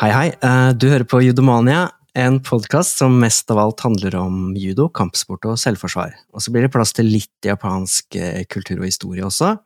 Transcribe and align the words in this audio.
Hei, 0.00 0.08
hei. 0.16 0.32
Eh, 0.32 0.72
Du 0.80 0.88
hører 0.88 1.04
på 1.04 1.20
Judomania, 1.20 1.92
en 2.16 2.40
podkast 2.40 2.96
som 2.96 3.20
mest 3.20 3.44
av 3.52 3.60
alt 3.60 3.84
handler 3.84 4.16
om 4.16 4.56
judo, 4.56 4.88
kampsport 4.88 5.44
og 5.44 5.60
selvforsvar. 5.60 6.16
Og 6.32 6.40
så 6.40 6.48
blir 6.48 6.64
det 6.64 6.72
plass 6.72 6.96
til 6.96 7.12
litt 7.12 7.36
japansk 7.44 8.16
eh, 8.16 8.48
kultur 8.48 8.80
og 8.80 8.88
historie 8.88 9.20
også. 9.20 9.60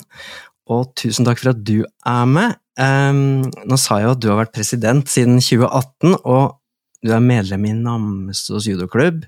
Og 0.77 0.93
tusen 0.99 1.25
takk 1.25 1.41
for 1.41 1.55
at 1.55 1.63
du 1.65 1.79
er 1.87 2.29
med. 2.29 2.59
Um, 2.77 3.47
nå 3.65 3.79
sa 3.80 4.03
jeg 4.03 4.11
jo 4.11 4.13
at 4.19 4.21
du 4.21 4.29
har 4.29 4.41
vært 4.43 4.53
president 4.59 5.09
siden 5.09 5.41
2018, 5.41 6.19
og 6.29 6.59
du 7.07 7.15
er 7.16 7.25
medlem 7.25 7.65
i 7.71 7.73
Namsos 7.79 8.69
judoklubb. 8.69 9.25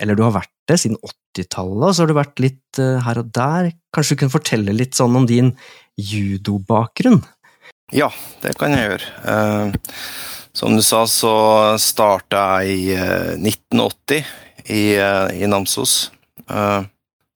Eller 0.00 0.16
du 0.16 0.24
har 0.24 0.32
vært 0.38 0.52
det 0.70 0.80
siden 0.80 0.96
80-tallet, 1.04 1.84
og 1.84 1.92
så 1.92 2.06
har 2.06 2.08
du 2.08 2.16
vært 2.16 2.40
litt 2.40 2.80
uh, 2.80 2.96
her 3.04 3.20
og 3.20 3.28
der. 3.36 3.74
Kanskje 3.92 4.16
du 4.16 4.24
kunne 4.24 4.38
fortelle 4.38 4.78
litt 4.78 4.96
sånn 4.96 5.20
om 5.20 5.28
din 5.28 5.52
judobakgrunn? 6.00 7.20
Ja, 7.92 8.08
det 8.40 8.54
kan 8.58 8.72
jeg 8.72 8.88
gjøre. 8.88 9.10
Eh, 9.28 9.92
som 10.54 10.76
du 10.76 10.82
sa, 10.86 11.02
så 11.10 11.34
starta 11.82 12.62
jeg 12.62 12.76
i 12.78 12.92
eh, 12.94 13.32
1980 13.42 14.20
i, 14.70 14.82
eh, 14.94 15.42
i 15.42 15.48
Namsos. 15.50 16.12
Eh, 16.46 16.82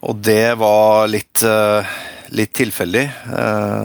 og 0.07 0.21
det 0.23 0.55
var 0.61 1.09
litt, 1.11 1.43
litt 2.31 2.53
tilfeldig. 2.55 3.03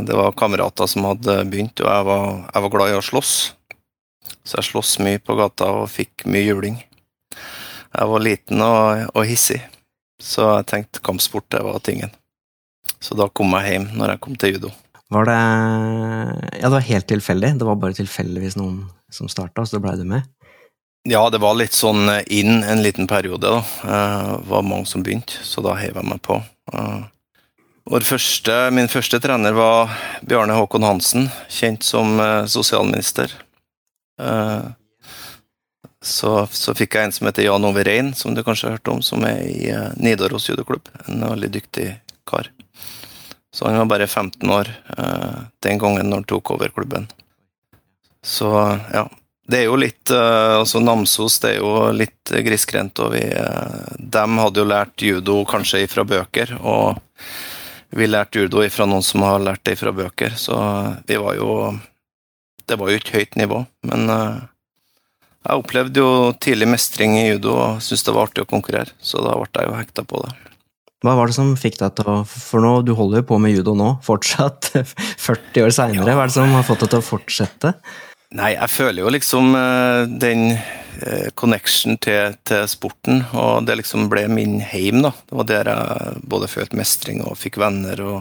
Det 0.06 0.14
var 0.14 0.36
kamerater 0.38 0.86
som 0.86 1.08
hadde 1.10 1.40
begynt, 1.50 1.82
og 1.82 1.90
jeg 1.90 2.06
var, 2.06 2.28
jeg 2.54 2.64
var 2.66 2.72
glad 2.76 2.92
i 2.92 3.00
å 3.00 3.02
slåss. 3.08 3.32
Så 4.46 4.60
jeg 4.60 4.68
sloss 4.68 4.92
mye 5.02 5.18
på 5.18 5.34
gata 5.40 5.72
og 5.80 5.90
fikk 5.90 6.28
mye 6.30 6.46
juling. 6.46 6.78
Jeg 7.34 8.12
var 8.14 8.26
liten 8.30 8.62
og, 8.62 9.08
og 9.10 9.26
hissig, 9.26 9.58
så 10.22 10.52
jeg 10.60 10.70
tenkte 10.70 11.02
kampsport 11.10 11.50
det 11.50 11.66
var 11.66 11.82
tingen. 11.82 12.14
Så 13.02 13.18
da 13.18 13.26
kom 13.26 13.58
jeg 13.58 13.74
hjem 13.74 13.90
når 13.98 14.14
jeg 14.14 14.26
kom 14.28 14.38
til 14.38 14.54
judo. 14.54 14.76
Var 15.14 15.28
det 15.30 15.40
Ja, 16.62 16.68
det 16.68 16.76
var 16.78 16.88
helt 16.88 17.08
tilfeldig? 17.08 17.54
Det 17.60 17.68
var 17.68 17.76
bare 17.82 17.98
tilfeldigvis 17.98 18.58
noen 18.58 18.88
som 19.14 19.30
starta, 19.30 19.66
så 19.66 19.78
da 19.78 19.84
blei 19.84 19.98
du 20.00 20.08
med? 20.10 20.26
Ja, 21.04 21.30
det 21.30 21.42
var 21.44 21.58
litt 21.60 21.76
sånn 21.76 22.08
inn 22.32 22.64
en 22.64 22.82
liten 22.84 23.10
periode, 23.12 23.50
da. 23.50 23.58
Eh, 23.84 24.30
Det 24.38 24.50
var 24.50 24.64
mange 24.64 24.88
som 24.88 25.04
begynte, 25.04 25.36
så 25.44 25.62
da 25.62 25.76
heiv 25.76 25.98
jeg 26.00 26.08
meg 26.08 26.22
på. 26.24 26.38
Eh, 26.74 28.00
første, 28.08 28.72
min 28.72 28.88
første 28.88 29.20
trener 29.20 29.52
var 29.52 29.92
Bjarne 30.24 30.56
Håkon 30.56 30.88
Hansen, 30.88 31.30
kjent 31.50 31.84
som 31.84 32.20
eh, 32.20 32.46
sosialminister. 32.46 33.36
Så, 36.04 36.48
så 36.52 36.74
fikk 36.76 36.96
jeg 36.96 37.08
en 37.08 37.12
som 37.16 37.28
heter 37.28 37.44
Jan 37.48 37.66
Ove 37.66 37.84
Rein, 37.84 38.14
som 38.14 38.36
du 38.36 38.44
kanskje 38.44 38.68
har 38.70 38.78
hørt 38.78 38.92
om, 38.92 39.02
som 39.02 39.24
er 39.28 39.40
i 39.44 39.72
Nidaros 39.98 40.48
judoklubb. 40.50 40.88
En 41.08 41.24
veldig 41.26 41.50
dyktig 41.52 41.88
kar. 42.28 42.48
Så 43.54 43.68
han 43.68 43.78
var 43.78 43.86
bare 43.86 44.08
15 44.08 44.50
år 44.50 44.70
uh, 44.98 45.46
den 45.60 45.78
gangen 45.78 46.10
når 46.10 46.24
han 46.24 46.30
tok 46.30 46.52
over 46.56 46.72
klubben. 46.74 47.06
Så 48.26 48.50
ja, 48.94 49.04
det 49.48 49.60
er 49.60 49.68
jo 49.68 49.78
litt 49.78 50.10
uh, 50.10 50.58
Altså 50.58 50.82
Namsos 50.82 51.38
det 51.44 51.52
er 51.52 51.60
jo 51.60 51.92
litt 51.94 52.34
grisgrendt, 52.48 53.02
og 53.04 53.14
vi 53.14 53.22
uh, 53.30 53.94
dem 54.00 54.40
hadde 54.42 54.64
jo 54.64 54.70
lært 54.72 55.06
judo 55.06 55.44
kanskje 55.46 55.84
ifra 55.86 56.06
bøker, 56.08 56.56
og 56.62 56.98
vi 57.94 58.10
lærte 58.10 58.42
judo 58.42 58.64
ifra 58.66 58.88
noen 58.90 59.06
som 59.06 59.22
har 59.22 59.44
lært 59.44 59.62
det 59.68 59.78
ifra 59.78 59.94
bøker, 59.94 60.34
så 60.40 60.58
vi 61.06 61.20
var 61.22 61.38
jo 61.38 61.76
Det 62.66 62.80
var 62.80 62.90
jo 62.90 62.98
ikke 62.98 63.20
høyt 63.20 63.36
nivå, 63.36 63.60
men 63.84 64.08
jeg 65.44 65.60
opplevde 65.60 66.00
jo 66.00 66.32
tidlig 66.40 66.70
mestring 66.72 67.18
i 67.20 67.28
judo 67.28 67.58
og 67.60 67.82
syntes 67.84 68.06
det 68.08 68.14
var 68.16 68.30
artig 68.30 68.46
å 68.46 68.50
konkurrere, 68.50 68.96
så 69.04 69.20
da 69.22 69.36
ble 69.36 69.52
jeg 69.60 69.70
jo 69.70 69.76
hekta 69.76 70.06
på 70.08 70.22
det. 70.24 70.32
Hva 71.04 71.18
var 71.20 71.28
det 71.28 71.36
som 71.36 71.52
fikk 71.60 71.82
deg 71.82 71.98
til 71.98 72.08
å 72.08 72.16
For 72.30 72.64
nå, 72.64 72.78
du 72.88 72.94
holder 72.96 73.22
jo 73.22 73.28
på 73.34 73.40
med 73.44 73.52
judo 73.58 73.76
nå, 73.76 73.98
fortsatt, 74.06 74.72
40 75.28 75.66
år 75.66 75.76
seinere. 75.76 76.16
Hva 76.16 76.26
er 76.26 76.32
det 76.32 76.38
som 76.38 76.56
har 76.56 76.66
fått 76.68 76.86
deg 76.86 76.94
til 76.94 77.04
å 77.04 77.08
fortsette? 77.08 77.74
Nei, 78.34 78.56
jeg 78.56 78.72
føler 78.74 79.04
jo 79.04 79.12
liksom 79.14 79.52
eh, 79.60 80.04
den 80.24 80.56
eh, 80.56 81.28
connection 81.38 82.00
til, 82.02 82.38
til 82.48 82.64
sporten, 82.72 83.22
og 83.38 83.68
det 83.68 83.76
liksom 83.84 84.08
ble 84.10 84.24
min 84.32 84.58
heim, 84.66 85.04
da. 85.06 85.12
Det 85.28 85.38
var 85.38 85.50
der 85.52 85.70
jeg 85.70 86.24
både 86.32 86.50
følte 86.50 86.80
mestring 86.80 87.22
og 87.28 87.38
fikk 87.38 87.60
venner 87.62 88.02
og 88.08 88.18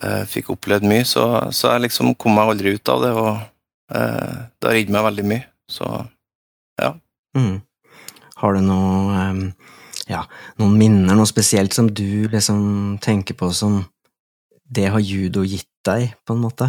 uh, 0.00 0.24
fikk 0.26 0.50
opplevd 0.56 0.88
mye, 0.88 1.04
så, 1.06 1.26
så 1.54 1.74
jeg 1.74 1.86
liksom 1.86 2.14
kom 2.18 2.34
meg 2.38 2.54
aldri 2.54 2.74
ut 2.74 2.90
av 2.90 3.04
det, 3.04 3.12
og 3.12 3.30
uh, 3.94 4.34
det 4.58 4.70
har 4.70 4.78
gitt 4.80 4.92
meg 4.94 5.06
veldig 5.06 5.28
mye, 5.30 5.46
så 5.70 5.92
ja. 6.80 6.94
Mm. 7.38 7.60
Har 8.42 8.56
du 8.56 8.64
noe 8.66 9.20
em, 9.28 9.44
Ja, 10.12 10.26
noen 10.60 10.76
minner, 10.76 11.16
noe 11.16 11.28
spesielt 11.28 11.72
som 11.72 11.88
du 11.88 12.28
liksom 12.28 12.98
tenker 13.00 13.34
på 13.38 13.48
som 13.56 13.84
Det 14.72 14.86
har 14.92 15.00
judo 15.00 15.44
gitt 15.44 15.68
deg, 15.84 16.12
på 16.24 16.34
en 16.36 16.42
måte? 16.44 16.68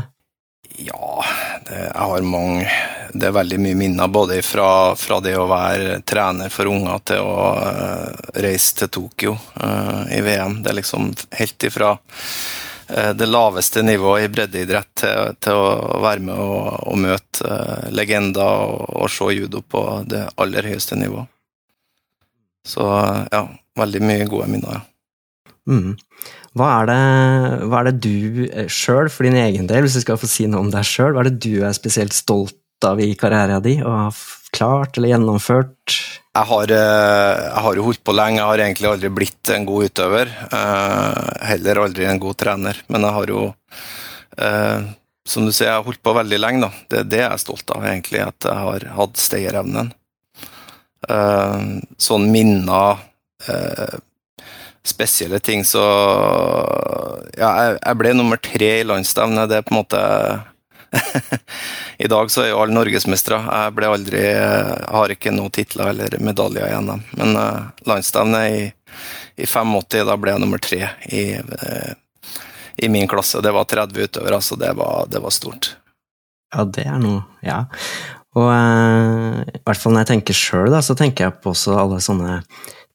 Ja, 0.80 1.24
det, 1.68 1.80
jeg 1.80 2.08
har 2.12 2.26
mange 2.28 2.68
Det 3.14 3.28
er 3.28 3.36
veldig 3.36 3.60
mye 3.62 3.78
minner, 3.78 4.08
både 4.08 4.40
fra, 4.46 4.96
fra 4.96 5.20
det 5.24 5.36
å 5.38 5.48
være 5.50 6.00
trener 6.08 6.50
for 6.54 6.72
unger 6.72 7.04
til 7.12 7.28
å 7.28 7.50
uh, 7.60 8.32
reise 8.42 8.80
til 8.80 8.92
Tokyo 8.96 9.36
uh, 9.36 10.08
i 10.10 10.22
VM. 10.26 10.62
Det 10.64 10.72
er 10.72 10.80
liksom 10.80 11.12
helt 11.38 11.68
ifra 11.68 11.92
eh, 12.88 13.12
det 13.14 13.28
laveste 13.30 13.84
nivået 13.86 14.26
i 14.26 14.32
breddeidrett 14.34 14.90
til, 15.04 15.38
til 15.46 15.62
å 15.62 16.00
være 16.02 16.26
med 16.26 16.42
og, 16.42 16.90
og 16.90 16.98
møte 17.06 17.60
legender 17.94 18.66
og, 18.72 18.82
og 19.04 19.14
se 19.14 19.30
judo 19.36 19.62
på 19.62 19.86
det 20.10 20.26
aller 20.42 20.74
høyeste 20.74 20.98
nivået. 20.98 21.30
Så 22.68 22.86
ja, 23.32 23.44
veldig 23.80 24.02
mye 24.06 24.28
gode 24.32 24.48
minner. 24.52 24.84
Mm. 25.70 25.94
Hva 26.54 26.68
er 26.82 26.90
det, 26.90 26.98
hva 27.70 27.80
er 27.82 27.90
det 27.90 27.96
du 28.04 28.68
sjøl, 28.72 29.10
for 29.10 29.26
din 29.26 29.40
egen 29.40 29.68
del, 29.70 29.86
hvis 29.86 29.98
du 29.98 30.04
skal 30.04 30.20
få 30.22 30.30
si 30.30 30.46
noe 30.48 30.62
om 30.64 30.72
deg 30.74 30.86
sjøl, 30.86 31.16
hva 31.16 31.24
er 31.24 31.32
det 31.32 31.42
du 31.44 31.64
er 31.66 31.74
spesielt 31.76 32.14
stolt 32.16 32.60
av 32.86 33.00
i 33.02 33.14
karrieren 33.18 33.64
din, 33.64 33.82
og 33.84 33.96
har 33.96 34.20
klart 34.54 35.00
eller 35.00 35.16
gjennomført? 35.16 35.96
Jeg 36.34 36.50
har, 36.50 36.72
eh, 36.74 37.42
jeg 37.46 37.64
har 37.66 37.78
jo 37.78 37.86
holdt 37.88 38.04
på 38.06 38.16
lenge, 38.16 38.40
jeg 38.42 38.50
har 38.50 38.64
egentlig 38.66 38.90
aldri 38.90 39.10
blitt 39.14 39.50
en 39.54 39.66
god 39.70 39.90
utøver. 39.90 40.32
eh, 40.60 41.48
Heller 41.50 41.82
aldri 41.84 42.06
en 42.10 42.22
god 42.22 42.38
trener, 42.38 42.80
men 42.90 43.02
jeg 43.02 43.18
har 43.18 43.34
jo 43.34 43.42
eh, 44.38 44.82
Som 45.26 45.46
du 45.46 45.54
sier, 45.54 45.70
jeg 45.70 45.78
har 45.78 45.86
holdt 45.86 46.04
på 46.04 46.14
veldig 46.18 46.40
lenge, 46.40 46.62
da. 46.66 46.72
Det 46.90 46.98
er 47.00 47.04
det 47.08 47.20
jeg 47.22 47.32
er 47.32 47.40
stolt 47.40 47.70
av, 47.72 47.84
egentlig, 47.88 48.20
at 48.28 48.44
jeg 48.44 48.60
har 48.60 48.86
hatt 48.98 49.22
stayerevnen. 49.22 49.94
Eh, 51.10 51.60
Sånn 51.98 52.30
minner 52.32 53.02
eh, 53.48 54.00
Spesielle 54.84 55.40
ting, 55.40 55.64
så 55.66 55.84
Ja, 57.38 57.50
jeg, 57.56 57.78
jeg 57.80 58.00
ble 58.00 58.14
nummer 58.18 58.40
tre 58.44 58.72
i 58.82 58.88
landsstevnet. 58.88 59.50
Det 59.50 59.62
er 59.62 59.68
på 59.68 59.74
en 59.74 59.80
måte 59.80 60.02
I 62.04 62.08
dag 62.12 62.32
så 62.32 62.44
er 62.44 62.52
jo 62.52 62.60
alle 62.62 62.76
norgesmestere. 62.76 63.40
Jeg 63.48 63.76
ble 63.78 63.90
aldri 63.90 64.24
jeg 64.24 64.90
har 64.94 65.14
ikke 65.14 65.34
noen 65.34 65.54
titler 65.56 65.94
eller 65.94 66.18
medaljer 66.22 66.68
i 66.68 66.82
NM. 66.84 67.04
Men 67.18 67.38
uh, 67.40 67.72
landsstevnet 67.90 68.58
i, 68.58 68.66
i 69.42 69.48
85, 69.48 70.04
da 70.10 70.18
ble 70.20 70.36
jeg 70.36 70.44
nummer 70.44 70.62
tre 70.62 70.82
i, 71.10 71.24
uh, 71.40 71.94
i 72.78 72.92
min 72.92 73.08
klasse. 73.10 73.42
Det 73.42 73.56
var 73.56 73.70
30 73.72 74.10
utøvere, 74.10 74.42
så 74.42 74.60
det 74.60 74.74
det 74.76 75.24
var 75.24 75.34
stort. 75.34 75.76
Ja, 76.54 76.68
det 76.70 76.86
er 76.86 77.00
noe, 77.02 77.24
ja. 77.42 77.64
Og 78.34 78.48
eh, 78.50 79.42
i 79.46 79.62
hvert 79.62 79.82
fall 79.82 79.94
når 79.94 80.06
jeg 80.06 80.12
tenker 80.14 80.38
sjøl, 80.38 80.78
så 80.82 80.96
tenker 80.98 81.28
jeg 81.28 81.42
på 81.44 81.54
også 81.54 81.76
alle 81.78 82.00
sånne 82.02 82.40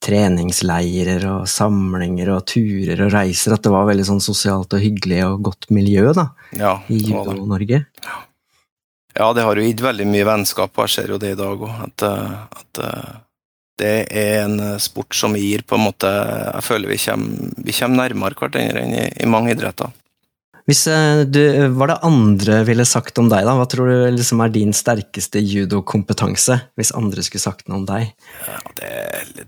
treningsleirer 0.03 1.25
og 1.27 1.49
samlinger 1.51 2.31
og 2.37 2.45
turer 2.51 3.03
og 3.07 3.13
reiser, 3.15 3.55
at 3.55 3.65
det 3.67 3.73
var 3.75 3.89
veldig 3.89 4.07
sånn 4.07 4.23
sosialt 4.23 4.75
og 4.75 4.83
hyggelig 4.83 5.25
og 5.27 5.49
godt 5.51 5.71
miljø 5.75 6.13
da, 6.15 6.29
Ja, 6.55 6.77
i. 6.87 7.01
Judo-Norge. 7.11 7.83
Ja, 9.19 9.33
det 9.35 9.43
har 9.43 9.59
jo 9.59 9.65
gitt 9.67 9.83
veldig 9.83 10.07
mye 10.07 10.27
vennskap, 10.29 10.71
og 10.77 10.87
jeg 10.87 10.95
ser 10.95 11.11
jo 11.11 11.19
det 11.19 11.33
i 11.35 11.39
dag 11.39 11.65
òg. 11.67 11.81
At, 11.89 12.05
eh, 12.07 12.37
at 12.61 12.83
eh, 12.87 13.17
det 13.79 13.95
er 14.21 14.45
en 14.45 14.61
sport 14.83 15.15
som 15.15 15.35
gir 15.39 15.63
på 15.63 15.77
en 15.77 15.85
måte 15.85 16.09
Jeg 16.11 16.65
føler 16.67 16.91
vi 16.91 16.99
kommer, 16.99 17.51
vi 17.63 17.75
kommer 17.77 18.01
nærmere 18.03 18.39
hverandre 18.39 18.83
enn 18.83 18.95
i, 18.95 19.05
i 19.23 19.31
mange 19.31 19.55
idretter. 19.55 19.95
Hvis 20.69 20.83
eh, 20.93 21.23
du, 21.25 21.41
Hva 21.73 21.87
er 21.87 21.93
det 21.95 22.01
andre 22.05 22.57
ville 22.69 22.85
sagt 22.89 23.19
om 23.21 23.31
deg, 23.33 23.47
da? 23.49 23.55
Hva 23.57 23.65
tror 23.71 23.89
du 23.89 24.17
liksom 24.19 24.43
er 24.45 24.53
din 24.53 24.75
sterkeste 24.77 25.41
judokompetanse, 25.41 26.59
hvis 26.77 26.93
andre 26.99 27.25
skulle 27.25 27.45
sagt 27.47 27.71
noe 27.71 27.81
om 27.81 27.87
deg? 27.89 28.11
Ja, 28.45 28.59
det, 28.77 28.91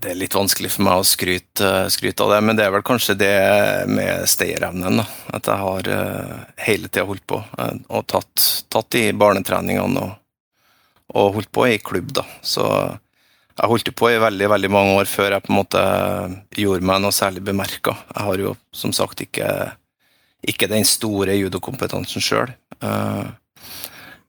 det 0.01 0.13
er 0.13 0.17
litt 0.17 0.37
vanskelig 0.37 0.73
for 0.73 0.87
meg 0.87 1.03
å 1.03 1.05
skryte, 1.05 1.69
skryte 1.93 2.25
av 2.25 2.33
det, 2.33 2.41
men 2.47 2.57
det 2.57 2.65
er 2.65 2.73
vel 2.73 2.85
kanskje 2.87 3.19
det 3.21 3.35
med 3.91 4.25
stayerevnen. 4.29 5.03
At 5.31 5.45
jeg 5.45 5.61
har 5.61 5.91
uh, 5.93 6.33
hele 6.65 6.89
tida 6.89 7.05
holdt 7.05 7.27
på 7.29 7.37
uh, 7.37 7.75
og 7.93 8.09
tatt, 8.09 8.47
tatt 8.73 8.89
de 8.97 9.05
barnetreningene 9.13 10.07
og 10.07 10.17
og 11.17 11.37
holdt 11.37 11.51
på 11.51 11.67
i 11.67 11.79
klubb, 11.83 12.13
da. 12.15 12.25
Så 12.41 12.63
jeg 12.63 13.69
holdt 13.69 13.91
på 13.97 14.09
i 14.11 14.19
veldig 14.21 14.47
veldig 14.53 14.71
mange 14.71 14.95
år 15.01 15.09
før 15.11 15.35
jeg 15.35 15.45
på 15.45 15.51
en 15.51 15.59
måte 15.59 15.81
gjorde 16.57 16.87
meg 16.87 17.01
noe 17.03 17.15
særlig 17.15 17.43
bemerka. 17.45 17.95
Jeg 18.13 18.27
har 18.29 18.43
jo 18.45 18.53
som 18.75 18.93
sagt 18.95 19.23
ikke, 19.25 19.47
ikke 20.47 20.69
den 20.71 20.85
store 20.87 21.35
judokompetansen 21.37 22.23
sjøl. 22.23 22.51
Uh, 22.81 23.29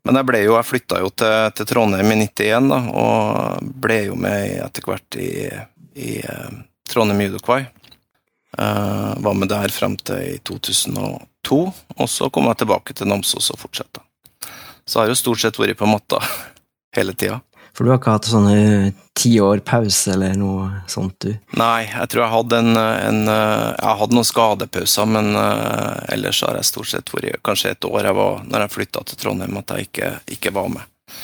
men 0.02 0.18
jeg 0.18 0.28
ble 0.28 0.40
jo, 0.42 0.56
jeg 0.58 0.68
flytta 0.68 0.98
jo 1.02 1.12
til, 1.14 1.36
til, 1.56 1.68
Trondheim 1.70 2.10
i 2.10 2.18
91, 2.26 2.70
da, 2.72 2.80
og 2.98 3.70
ble 3.84 4.00
jo 4.08 4.16
med 4.18 4.56
etter 4.64 4.86
hvert 4.86 5.18
i, 5.20 5.30
i 5.94 6.16
uh, 6.26 6.50
Trondheim 6.90 7.22
Judokvai. 7.28 7.62
Uh, 8.58 9.14
var 9.24 9.36
med 9.38 9.48
der 9.48 9.72
frem 9.72 9.94
til 9.96 10.34
i 10.34 10.40
2002, 10.44 11.60
og 11.96 12.10
så 12.10 12.28
kom 12.28 12.50
jeg 12.50 12.60
tilbake 12.60 12.96
til 12.96 13.08
Namsos 13.08 13.48
og 13.54 13.62
fortsatte. 13.62 14.02
Så 14.84 14.98
jeg 14.98 15.06
har 15.06 15.14
jo 15.14 15.20
stort 15.22 15.40
sett 15.40 15.60
vært 15.60 15.78
på 15.78 15.88
matta 15.88 16.18
hele 16.96 17.14
tida. 17.16 17.40
For 17.72 17.84
du 17.84 17.92
har 17.92 18.00
ikke 18.00 18.12
hatt 18.12 18.28
sånne 18.28 18.92
ti 19.16 19.32
år 19.40 19.62
pause 19.64 20.12
eller 20.12 20.34
noe 20.36 20.66
sånt, 20.90 21.16
du? 21.24 21.32
Nei, 21.56 21.86
jeg 21.88 22.10
tror 22.12 22.24
jeg 22.24 22.32
hadde 22.34 22.58
en, 22.60 22.76
en 22.76 23.20
Jeg 23.28 23.98
hadde 24.00 24.16
noen 24.16 24.28
skadepauser, 24.28 25.08
men 25.08 25.30
uh, 25.36 26.02
ellers 26.12 26.42
har 26.44 26.58
jeg 26.58 26.68
stort 26.68 26.90
sett 26.90 27.12
vært 27.14 27.40
kanskje 27.46 27.72
et 27.72 27.88
år 27.88 28.10
jeg 28.10 28.18
var, 28.18 28.42
når 28.48 28.66
jeg 28.66 28.74
flytta 28.74 29.04
til 29.08 29.20
Trondheim, 29.22 29.56
at 29.60 29.72
jeg 29.72 29.88
ikke, 29.88 30.10
ikke, 30.36 30.52
var 30.56 30.68
med. 30.74 31.16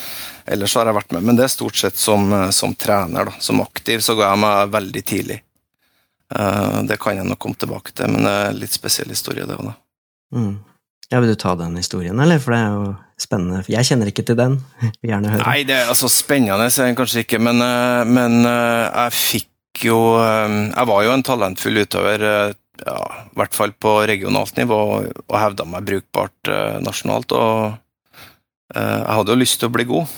Ellers 0.48 0.76
har 0.80 0.88
jeg 0.88 0.96
vært 0.96 1.12
med, 1.16 1.26
men 1.28 1.36
det 1.36 1.44
er 1.44 1.52
stort 1.52 1.76
sett 1.76 2.00
som, 2.00 2.32
som 2.56 2.72
trener. 2.72 3.28
da. 3.28 3.44
Som 3.44 3.60
aktiv 3.60 4.00
så 4.04 4.16
ga 4.16 4.30
jeg 4.30 4.40
meg 4.46 4.72
veldig 4.72 5.02
tidlig. 5.04 5.42
Det 6.88 6.96
kan 7.00 7.16
jeg 7.16 7.28
nok 7.28 7.40
komme 7.40 7.60
tilbake 7.60 7.92
til, 7.92 8.08
men 8.12 8.24
det 8.24 8.32
er 8.32 8.48
en 8.48 8.62
litt 8.62 8.72
spesiell 8.72 9.12
historie, 9.12 9.44
det 9.48 9.56
òg, 9.56 9.68
da. 9.68 9.76
Mm. 10.36 10.56
Ja, 11.08 11.20
Vil 11.20 11.28
du 11.28 11.36
ta 11.40 11.54
den 11.56 11.76
historien, 11.76 12.20
eller? 12.20 12.40
For 12.40 12.56
det 12.56 12.62
er 12.64 12.72
jo 12.72 12.88
spennende. 13.22 13.62
Jeg 13.70 13.86
kjenner 13.88 14.10
ikke 14.10 14.24
til 14.26 14.38
den. 14.38 14.58
Vil 15.02 15.12
gjerne 15.12 15.34
høre. 15.34 15.46
Nei, 15.46 15.62
det 15.68 15.76
er 15.76 15.92
altså 15.92 16.10
spennende 16.12 16.68
den 16.70 16.98
kanskje 16.98 17.24
ikke, 17.24 17.40
men, 17.42 17.62
eh, 17.64 18.04
men, 18.08 18.40
eh, 18.46 18.84
jeg 18.86 19.18
fikk 19.18 19.84
jo 19.84 19.98
eh, 20.18 20.54
Jeg 20.72 20.88
var 20.90 21.04
jo 21.06 21.12
en 21.14 21.22
talentfull 21.22 21.84
utøver, 21.84 22.22
ja, 22.78 22.96
i 23.26 23.38
hvert 23.38 23.54
fall 23.54 23.74
på 23.78 23.92
regionalt 24.10 24.56
nivå, 24.58 24.78
og 25.22 25.34
hevda 25.34 25.66
meg 25.66 25.86
brukbart 25.86 26.50
nasjonalt. 26.82 27.34
Og 27.34 27.76
jeg 28.74 29.14
hadde 29.18 29.34
jo 29.34 29.38
lyst 29.38 29.58
til 29.58 29.70
å 29.70 29.74
bli 29.74 29.86
god. 29.88 30.16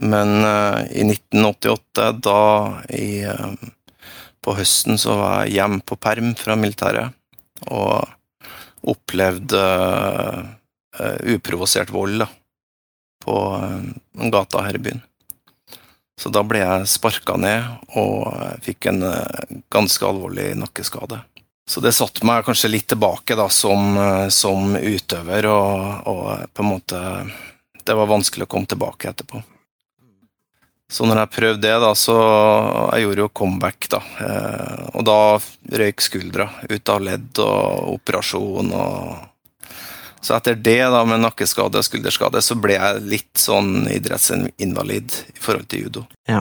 Men 0.00 0.32
i 0.88 1.04
1988, 1.04 2.08
da 2.24 2.40
i, 2.96 3.24
på 4.44 4.56
høsten, 4.56 5.00
så 5.00 5.16
var 5.20 5.44
jeg 5.44 5.58
hjemme 5.58 5.84
på 5.84 6.00
perm 6.00 6.32
fra 6.40 6.56
militæret. 6.60 7.12
Og 7.68 8.00
opplevd 8.90 9.54
uh, 9.56 10.40
uprovosert 11.34 11.90
vold 11.90 12.22
da, 12.24 12.28
på 13.24 13.36
uh, 13.56 14.28
gata 14.30 14.64
her 14.66 14.78
i 14.78 14.82
byen. 14.86 15.02
Så 16.20 16.30
da 16.30 16.44
ble 16.46 16.60
jeg 16.62 16.90
sparka 16.92 17.34
ned 17.40 17.96
og 17.98 18.28
fikk 18.62 18.90
en 18.92 19.02
uh, 19.02 19.40
ganske 19.74 20.06
alvorlig 20.06 20.52
nakkeskade. 20.60 21.22
Så 21.66 21.80
det 21.80 21.94
satte 21.96 22.26
meg 22.28 22.44
kanskje 22.44 22.70
litt 22.70 22.90
tilbake 22.92 23.38
da, 23.38 23.48
som, 23.48 23.96
som 24.28 24.76
utøver, 24.76 25.46
og, 25.48 26.08
og, 26.12 26.26
på 26.52 26.60
en 26.60 26.68
måte 26.68 27.00
Det 27.80 27.96
var 27.96 28.10
vanskelig 28.10 28.44
å 28.44 28.50
komme 28.52 28.68
tilbake 28.68 29.08
etterpå. 29.08 29.40
Så 30.94 31.06
når 31.08 31.22
jeg 31.22 31.32
prøvde 31.34 31.64
det, 31.64 31.74
da, 31.82 31.92
så 31.96 32.16
Jeg 32.92 33.06
gjorde 33.06 33.24
jo 33.24 33.30
comeback, 33.40 33.88
da. 33.90 34.00
Eh, 34.20 34.82
og 34.94 35.06
da 35.08 35.18
røyk 35.80 36.04
skuldra 36.04 36.48
ut 36.70 36.92
av 36.92 37.02
ledd 37.02 37.40
og 37.42 37.94
operasjon 37.96 38.70
og 38.76 39.30
Så 40.24 40.34
etter 40.34 40.54
det, 40.54 40.80
da, 40.88 41.02
med 41.04 41.20
nakkeskade 41.20 41.76
og 41.76 41.84
skulderskade, 41.84 42.40
så 42.40 42.54
ble 42.56 42.78
jeg 42.78 43.00
litt 43.12 43.36
sånn 43.36 43.90
idrettsinvalid 43.92 45.16
i 45.34 45.36
forhold 45.36 45.68
til 45.68 45.84
judo. 45.84 46.04
Ja. 46.24 46.38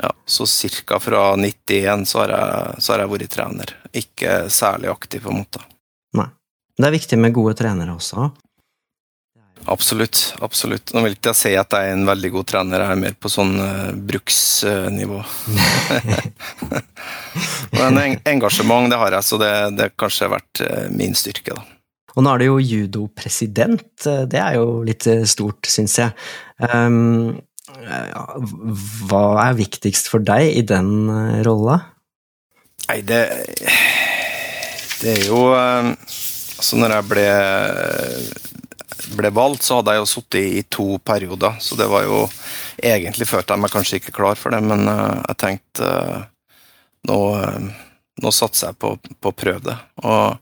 ja 0.00 0.12
så 0.24 0.46
ca. 0.88 0.96
fra 1.04 1.26
91 1.36 2.08
så 2.08 2.22
har, 2.22 2.32
jeg, 2.32 2.80
så 2.80 2.94
har 2.94 3.04
jeg 3.04 3.12
vært 3.12 3.34
trener. 3.36 3.74
Ikke 3.92 4.38
særlig 4.48 4.88
aktiv, 4.88 5.26
på 5.26 5.34
en 5.34 5.42
måte. 5.42 5.60
Nei. 6.16 6.30
Det 6.80 6.88
er 6.88 6.96
viktig 6.96 7.20
med 7.20 7.36
gode 7.36 7.52
trenere 7.60 7.98
også. 7.98 8.30
Absolutt. 9.68 10.32
absolutt. 10.40 10.96
Nå 10.96 11.04
vil 11.04 11.18
ikke 11.18 11.34
jeg 11.34 11.42
si 11.42 11.54
at 11.60 11.76
jeg 11.76 11.90
er 11.90 11.96
en 11.98 12.08
veldig 12.08 12.32
god 12.38 12.50
trener, 12.54 12.86
jeg 12.86 12.96
er 12.96 13.04
mer 13.04 13.20
på 13.20 13.36
sånn 13.36 13.52
uh, 13.60 13.92
bruksnivå. 13.92 15.20
Men 17.82 18.00
engasjement, 18.24 18.88
det 18.88 19.04
har 19.04 19.20
jeg, 19.20 19.28
så 19.28 19.44
det, 19.44 19.54
det 19.76 19.92
kanskje 20.00 20.30
har 20.30 20.38
vært 20.38 20.62
uh, 20.64 20.84
min 20.96 21.12
styrke, 21.18 21.52
da. 21.52 21.75
Og 22.16 22.24
nå 22.24 22.32
er 22.32 22.40
det 22.40 22.48
jo 22.48 22.62
judopresident. 22.62 23.88
Eh, 24.08 24.24
det 24.30 24.40
er 24.40 24.56
jo 24.58 24.80
litt 24.86 25.06
stort, 25.28 25.68
syns 25.68 25.98
jeg. 26.00 26.16
Um, 26.64 27.36
hva 29.10 29.24
er 29.44 29.58
viktigst 29.58 30.08
for 30.08 30.24
deg 30.24 30.56
i 30.56 30.64
den 30.64 31.10
rolla? 31.44 31.80
Nei, 32.86 33.00
det 33.04 33.22
Det 35.02 35.12
er 35.12 35.24
jo 35.28 35.40
Altså, 35.52 36.78
når 36.80 36.94
jeg 36.94 37.08
ble 37.10 37.26
ble 39.14 39.30
valgt, 39.34 39.66
så 39.66 39.78
hadde 39.78 39.94
jeg 39.94 40.02
jo 40.02 40.08
sittet 40.10 40.40
i, 40.40 40.62
to 40.72 40.86
perioder, 41.04 41.58
så 41.60 41.78
det 41.78 41.88
var 41.90 42.06
jo 42.06 42.24
Egentlig 42.76 43.28
følte 43.28 43.54
jeg 43.54 43.62
meg 43.62 43.72
kanskje 43.72 43.98
ikke 44.00 44.12
klar 44.18 44.36
for 44.36 44.52
det, 44.52 44.58
men 44.60 44.82
uh, 44.84 45.22
jeg 45.30 45.38
tenkte 45.40 45.92
nå, 47.08 47.16
uh, 47.32 47.68
nå, 48.20 48.32
satser 48.34 48.74
jeg 48.74 48.76
på 48.82 48.90
å 49.30 49.32
prøve 49.32 49.62
det. 49.64 49.76
Og 50.04 50.36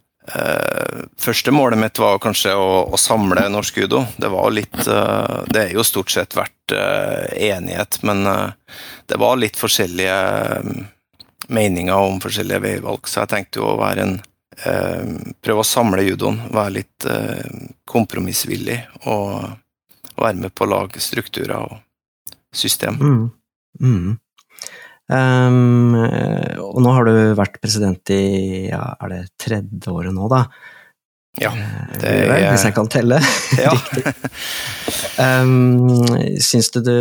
første 1.20 1.52
målet 1.52 1.76
mitt 1.76 1.98
var 2.00 2.16
kanskje 2.22 2.54
å, 2.56 2.68
å, 2.88 2.96
samle 2.96 3.42
norsk 3.52 3.82
judo. 3.82 4.06
Det 4.16 4.30
var 4.32 4.54
litt 4.56 4.72
Det 4.72 5.60
er 5.60 5.74
jo 5.74 5.84
stort 5.84 6.14
sett 6.14 6.36
vært 6.36 6.72
enighet, 6.72 7.98
men 8.08 8.24
det 8.24 9.18
var 9.20 9.36
litt 9.36 9.60
forskjellige 9.60 10.16
meninger 11.52 12.06
om 12.08 12.22
forskjellige 12.24 12.64
veivalg, 12.64 13.04
så 13.04 13.20
jeg 13.20 13.32
tenkte 13.34 13.60
jo 13.60 13.68
å 13.74 13.76
være 13.82 14.06
en 14.06 14.16
prøve 15.44 15.60
å 15.60 15.66
samle 15.68 16.06
judoen, 16.06 16.40
være 16.54 16.76
litt 16.78 17.08
kompromissvillig 17.90 18.78
og 19.04 19.52
være 20.16 20.40
med 20.40 20.54
på 20.54 20.64
å 20.64 20.70
lage 20.70 21.02
strukturer 21.02 21.58
og 21.58 21.78
system. 22.54 22.94
Mm. 23.00 23.24
Mm. 23.80 24.16
Um, 25.04 25.92
og 25.94 26.78
nå 26.80 26.92
har 26.96 27.04
du 27.04 27.16
vært 27.36 27.58
president 27.60 28.08
i 28.14 28.70
ja, 28.70 28.94
er 29.04 29.12
det 29.12 29.20
tredje 29.40 29.92
året 29.92 30.16
nå, 30.16 30.30
da? 30.32 30.46
Ja, 31.42 31.50
eh, 31.50 31.94
det 31.98 32.10
er 32.30 32.44
Hvis 32.52 32.64
jeg 32.64 32.76
kan 32.76 32.88
telle 32.88 33.18
ja. 33.64 33.74
riktig. 33.74 34.14
Um, 35.18 36.06
syns, 36.40 36.70
du, 36.72 36.96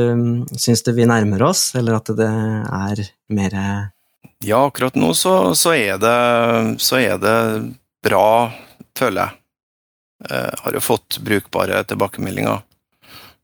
syns 0.58 0.84
du 0.84 0.92
vi 0.98 1.06
nærmer 1.08 1.46
oss, 1.48 1.70
eller 1.78 2.02
at 2.02 2.12
det 2.18 2.30
er 2.30 3.04
mer 3.34 3.60
ja, 4.44 4.66
akkurat 4.66 4.96
nå 4.96 5.14
så, 5.14 5.56
så, 5.56 5.72
er 5.74 5.98
det, 5.98 6.80
så, 6.84 6.98
er 7.00 7.18
det, 7.18 7.38
bra, 8.04 8.52
føler 8.98 9.22
jeg. 9.22 9.40
Jeg 10.24 10.40
eh, 10.40 10.60
har 10.66 10.76
jo 10.76 10.82
fått 10.84 11.18
brukbare 11.24 11.80
tilbakemeldinger 11.88 12.62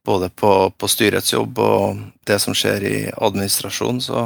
både 0.05 0.29
på, 0.29 0.51
på 0.75 0.89
styrets 0.91 1.33
jobb 1.33 1.60
og 1.63 2.01
det 2.27 2.39
som 2.43 2.55
skjer 2.55 2.86
i 2.88 2.98
administrasjonen, 3.15 4.01
så, 4.03 4.25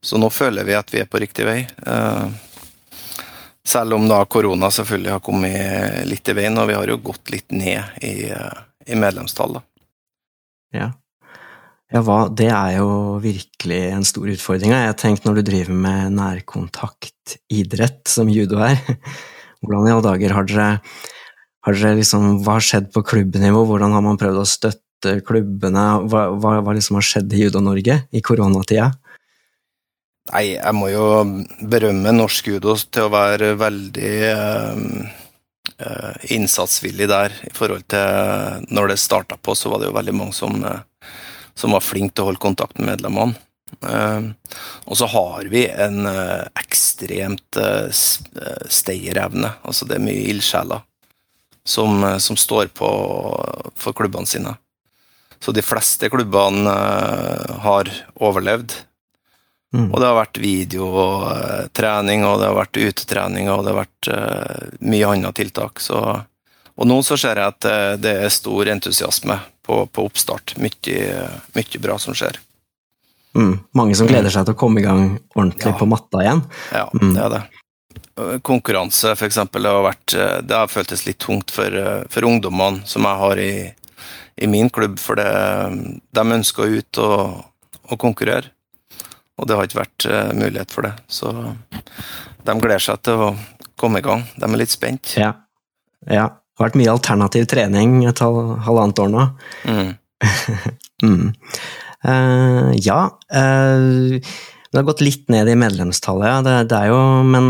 så, 0.00 0.18
nå 0.20 0.30
føler 0.32 0.64
vi 0.64 0.76
at 0.78 0.94
vi 0.94 1.02
er 1.02 1.10
på 1.10 1.20
riktig 1.20 1.44
vei. 1.48 1.58
Eh, 1.66 2.28
selv 3.66 3.98
om 3.98 4.06
da 4.08 4.22
korona 4.24 4.70
selvfølgelig 4.72 5.12
har 5.12 5.24
kommet 5.24 6.06
litt 6.08 6.30
i 6.30 6.36
veien, 6.36 6.56
og 6.58 6.70
vi 6.70 6.78
har 6.78 6.90
jo 6.90 7.02
gått 7.10 7.30
litt 7.34 7.52
ned 7.52 8.00
i, 8.02 8.30
i 8.30 8.98
medlemstall. 8.98 9.60
Ja. 10.74 10.90
Ja, 11.90 12.04
hva, 12.06 12.28
det 12.30 12.46
er 12.54 12.76
jo 12.78 13.18
virkelig 13.22 13.80
en 13.90 14.06
stor 14.06 14.28
utfordring. 14.30 14.70
Jeg 14.70 14.92
har 14.92 14.98
tenkt 14.98 15.24
når 15.26 15.40
du 15.40 15.48
driver 15.48 15.74
med 15.86 16.14
nærkontaktidrett, 16.14 18.04
som 18.06 18.30
judo 18.30 18.60
er, 18.62 18.78
hvordan 19.60 19.88
i 19.88 19.94
alle 19.96 20.06
dager 20.06 20.36
har 20.36 20.46
dere, 20.46 20.68
har 21.66 21.76
dere 21.76 21.98
liksom, 21.98 22.38
Hva 22.44 22.56
har 22.56 22.64
skjedd 22.64 22.92
på 22.94 23.02
klubbnivå? 23.04 23.64
Hvordan 23.68 23.92
har 23.96 24.06
man 24.06 24.20
prøvd 24.20 24.38
å 24.38 24.46
støtte 24.48 25.18
klubbene? 25.26 25.84
Hva, 26.06 26.28
hva, 26.38 26.54
hva 26.62 26.76
liksom 26.78 27.00
har 27.00 27.06
skjedd 27.06 27.34
i 27.34 27.42
Judo-Norge 27.42 27.98
i 28.14 28.22
koronatida? 28.24 28.92
Nei, 30.30 30.44
jeg 30.54 30.74
må 30.76 30.90
jo 30.92 31.06
berømme 31.66 32.12
norsk 32.14 32.52
judo 32.52 32.76
til 32.78 33.08
å 33.08 33.12
være 33.12 33.54
veldig 33.58 34.12
eh, 34.30 34.76
innsatsvillig 36.36 37.08
der. 37.10 37.34
I 37.50 37.54
forhold 37.56 37.88
til 37.90 38.68
når 38.70 38.92
det 38.92 39.00
starta 39.02 39.40
på, 39.40 39.56
så 39.58 39.72
var 39.72 39.82
det 39.82 39.90
jo 39.90 39.96
veldig 39.96 40.14
mange 40.14 40.36
som 40.36 40.62
uh, 40.62 40.78
som 41.60 41.76
var 41.76 41.84
flink 41.84 42.14
til 42.14 42.24
å 42.24 42.30
holde 42.30 42.42
kontakt 42.42 42.78
med 42.78 42.94
medlemmene. 42.94 43.36
Eh, 43.86 44.30
og 44.90 44.98
så 44.98 45.08
har 45.12 45.50
vi 45.52 45.66
en 45.68 46.06
eh, 46.08 46.46
ekstremt 46.62 47.58
steierevne. 47.94 48.68
stayerevne. 48.70 49.52
Altså 49.66 49.86
det 49.88 49.98
er 49.98 50.04
mye 50.04 50.26
ildsjeler 50.32 50.82
som, 51.66 52.02
som, 52.22 52.38
står 52.38 52.70
på 52.74 52.88
for 53.78 53.96
klubbene 53.96 54.26
sine. 54.26 54.54
Så 55.40 55.52
de 55.56 55.64
fleste 55.64 56.08
klubbene 56.12 56.72
har 57.64 57.90
overlevd. 58.20 58.74
Mm. 59.74 59.92
Og 59.92 60.00
det 60.02 60.06
har 60.08 60.16
vært 60.18 60.38
videotrening, 60.42 62.24
og 62.26 62.40
det 62.40 62.48
har 62.48 62.56
vært 62.58 62.80
utetrening, 62.80 63.50
og 63.52 63.64
det 63.64 63.70
har 63.74 63.84
vært 63.84 64.10
mye 64.82 65.10
andre 65.14 65.30
tiltak. 65.36 65.78
Så, 65.84 66.00
og 66.74 66.88
nå 66.90 66.96
så 67.06 67.18
ser 67.20 67.38
jeg 67.38 67.54
at 67.54 67.68
det 68.02 68.14
er 68.24 68.34
stor 68.34 68.66
entusiasme 68.72 69.36
på, 69.66 69.84
på 69.94 70.06
oppstart. 70.08 70.56
Mye, 70.58 71.28
mye 71.54 71.82
bra 71.84 71.98
som 72.02 72.16
skjer. 72.18 72.40
Mm. 73.38 73.60
Mange 73.78 73.94
som 73.94 74.08
gleder 74.10 74.32
seg 74.34 74.48
til 74.48 74.56
å 74.56 74.58
komme 74.58 74.82
i 74.82 74.86
gang 74.88 75.04
ordentlig 75.38 75.70
Ja. 75.70 75.78
på 75.78 75.86
matta 75.86 76.22
igjen. 76.24 76.42
Ja, 76.74 76.88
Mm. 76.90 77.14
det 77.14 77.22
er 77.22 77.30
det. 77.36 77.42
Konkurranse, 78.42 79.14
for 79.16 79.26
eksempel, 79.28 79.62
det 79.62 79.70
har, 79.70 79.84
vært, 79.86 80.14
det 80.48 80.56
har 80.56 80.66
føltes 80.68 81.06
litt 81.06 81.18
tungt 81.22 81.50
for, 81.54 81.70
for 82.10 82.26
ungdommene 82.26 82.82
som 82.90 83.06
jeg 83.06 83.16
har 83.22 83.38
i, 83.40 83.52
i 84.44 84.46
min 84.50 84.68
klubb, 84.68 84.98
for 84.98 85.14
det, 85.16 85.30
de 86.12 86.20
ønsker 86.34 86.74
ut 86.80 86.98
og, 87.00 87.44
og 87.86 87.98
konkurrere. 88.02 88.50
Og 89.40 89.46
det 89.48 89.56
har 89.56 89.66
ikke 89.68 89.80
vært 89.80 90.06
eh, 90.10 90.32
mulighet 90.36 90.74
for 90.74 90.84
det. 90.84 90.92
Så 91.08 91.30
de 92.44 92.54
gleder 92.60 92.82
seg 92.84 93.00
til 93.06 93.24
å 93.24 93.30
komme 93.80 94.02
i 94.02 94.04
gang. 94.04 94.26
De 94.36 94.44
er 94.44 94.60
litt 94.60 94.72
spent. 94.74 95.14
Ja. 95.16 95.32
ja. 96.04 96.26
Det 96.36 96.60
har 96.60 96.68
vært 96.68 96.76
mye 96.82 96.92
alternativ 96.92 97.46
trening 97.48 98.02
et 98.10 98.20
hal- 98.20 98.58
halvannet 98.68 99.00
år 99.06 99.12
nå. 99.16 99.26
Mm. 99.64 99.90
Mm. 101.00 101.30
Uh, 102.04 102.74
ja 102.76 103.06
Uh, 103.32 104.20
Det 104.20 104.76
har 104.76 104.84
gått 104.84 105.00
litt 105.00 105.30
ned 105.32 105.48
i 105.48 105.54
medlemstallet, 105.56 106.26
ja. 106.28 106.42
Det, 106.44 106.56
det 106.68 106.76
er 106.76 106.90
jo 106.92 106.98
Men 107.24 107.46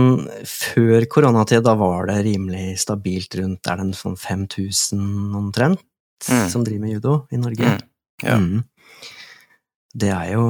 før 0.46 1.02
koronatid, 1.10 1.64
da 1.66 1.74
var 1.80 2.06
det 2.12 2.20
rimelig 2.28 2.76
stabilt 2.84 3.34
rundt 3.40 3.66
Er 3.66 3.80
det 3.80 3.88
en 3.88 3.96
sånn 3.98 4.14
5000 4.22 5.34
omtrent 5.40 5.82
Mm. 6.30 6.46
som 6.52 6.62
driver 6.62 6.82
med 6.84 6.90
judo 6.94 7.12
i 7.32 7.38
Norge? 7.40 7.64
Mm. 7.74 7.82
Ja. 8.22 8.34
Mm. 8.38 8.62
Det 9.98 10.10
er 10.14 10.26
jo 10.36 10.42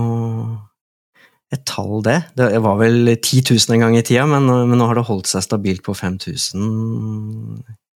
et 1.53 1.65
tall, 1.67 1.99
det. 2.07 2.19
Det 2.39 2.47
var 2.63 2.77
vel 2.79 3.17
10 3.17 3.43
000 3.57 3.75
en 3.75 3.81
gang 3.85 3.97
i 3.99 4.03
tida, 4.07 4.23
men, 4.31 4.47
men 4.71 4.79
nå 4.79 4.87
har 4.87 4.95
det 5.01 5.07
holdt 5.09 5.27
seg 5.31 5.43
stabilt 5.43 5.83
på 5.87 5.95
5000 5.99 6.63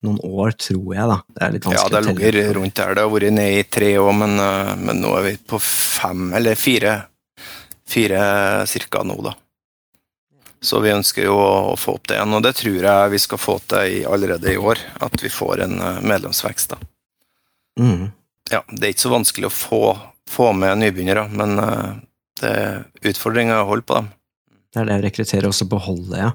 noen 0.04 0.18
år, 0.26 0.50
tror 0.61 0.90
jeg, 0.92 1.06
da. 1.08 1.20
Det 1.32 1.44
er 1.46 1.52
litt 1.54 1.64
Ja, 1.64 1.70
vanskelig 1.70 1.92
det 1.92 1.96
å 1.96 2.04
telle. 2.04 2.32
ligger 2.34 2.54
rundt 2.58 2.75
der. 2.76 2.90
Det 2.99 3.04
har 3.06 3.12
vært 3.14 3.32
nede 3.32 3.61
i 3.61 3.62
tre 3.73 3.92
år, 4.02 4.12
men, 4.18 4.34
eh, 4.42 4.75
men 4.76 5.00
nå 5.00 5.14
er 5.16 5.23
vi 5.30 5.37
på 5.54 5.61
fem, 5.64 6.26
eller 6.37 6.58
fire, 6.61 6.96
fire 7.88 8.20
cirka 8.68 9.02
nå, 9.06 9.16
da. 9.25 9.32
Så 10.64 10.80
vi 10.80 10.92
ønsker 10.92 11.26
jo 11.28 11.37
å 11.37 11.75
få 11.76 11.94
opp 11.99 12.06
det 12.08 12.18
igjen, 12.18 12.34
og 12.37 12.42
det 12.44 12.54
tror 12.56 12.76
jeg 12.88 13.11
vi 13.14 13.18
skal 13.20 13.40
få 13.40 13.58
til 13.68 13.96
i, 14.00 14.04
allerede 14.08 14.52
i 14.52 14.56
år. 14.61 14.80
At 15.04 15.16
vi 15.25 15.30
får 15.32 15.64
en 15.68 15.78
eh, 15.80 16.02
medlemsvekst, 16.04 16.75
da. 16.75 16.78
Mm. 17.80 18.11
Ja, 18.52 18.61
det 18.68 18.82
er 18.87 18.92
ikke 18.92 19.06
så 19.06 19.14
vanskelig 19.14 19.49
å 19.49 19.54
få, 19.56 19.80
få 20.30 20.50
med 20.56 20.82
nybegynnere, 20.84 21.26
men 21.32 21.56
eh, 21.64 21.94
det 22.41 22.50
er 22.50 23.11
utfordringer 23.12 23.61
å 23.62 23.69
holde 23.69 23.87
på 23.88 23.99
dem. 24.00 24.09
Det 24.75 24.81
er 24.83 24.88
det 24.91 24.97
å 24.99 25.05
rekruttere 25.05 25.50
og 25.53 25.69
beholde, 25.71 26.19
ja. 26.19 26.31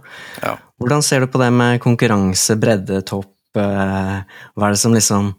Ja. 0.46 0.54
Hvordan 0.80 1.02
ser 1.04 1.26
du 1.26 1.28
på 1.32 1.42
det 1.42 1.50
med 1.52 1.82
konkurranse, 1.84 2.56
bredde, 2.60 3.02
topp? 3.04 3.34
eh, 3.60 4.20
Hva 4.56 4.68
er 4.70 4.76
det 4.76 4.80
som 4.80 4.94
liksom 4.94 5.32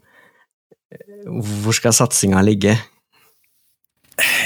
Hvor 1.63 1.73
skal 1.73 1.93
satsinga 1.95 2.41
ligge? 2.45 2.75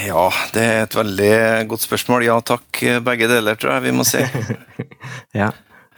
Ja, 0.05 0.29
det 0.53 0.63
er 0.63 0.83
et 0.85 0.95
veldig 0.95 1.31
godt 1.71 1.83
spørsmål. 1.83 2.23
Ja 2.27 2.37
takk, 2.45 2.79
begge 3.03 3.27
deler, 3.27 3.57
tror 3.59 3.73
jeg 3.75 3.87
vi 3.89 3.95
må 3.97 4.05
si. 4.07 4.21
Ja, 5.35 5.49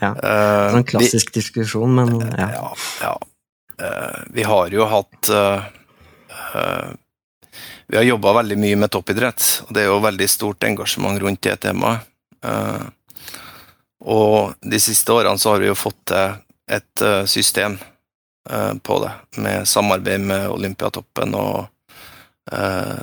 ja. 0.01 0.11
Eh, 0.15 0.69
Sånn 0.73 0.81
vi- 0.85 0.91
klassisk 0.93 1.33
diskusjon, 1.35 1.93
men 1.97 2.15
ja. 2.37 2.47
Ja, 2.55 2.69
ja. 3.03 3.15
Eh, 3.77 4.21
vi 4.33 4.45
har 4.49 4.71
jo 4.73 4.87
hatt 4.89 5.29
uh, 5.29 5.67
eh, 6.57 6.87
Vi 7.87 7.97
har 7.97 8.03
jobba 8.03 8.33
veldig 8.33 8.57
mye 8.59 8.75
med 8.75 8.91
toppidrett, 8.91 9.43
og 9.67 9.71
det 9.73 9.85
er 9.85 9.87
jo 9.87 10.01
veldig 10.03 10.27
stort 10.27 10.65
engasjement 10.67 11.19
rundt 11.23 11.41
det 11.47 11.55
temaet. 11.63 12.03
Eh, 12.43 12.83
og 14.03 14.57
de 14.61 14.79
siste 14.79 15.13
årene 15.13 15.39
så 15.39 15.53
har 15.53 15.63
vi 15.63 15.69
jo 15.69 15.77
fått 15.77 16.01
til 16.11 16.35
et 16.67 17.03
eh, 17.03 17.23
system 17.31 17.77
eh, 18.51 18.73
på 18.83 18.99
det, 19.03 19.13
med 19.39 19.67
samarbeid 19.71 20.27
med 20.33 20.49
Olympiatoppen 20.51 21.35
og 21.39 21.65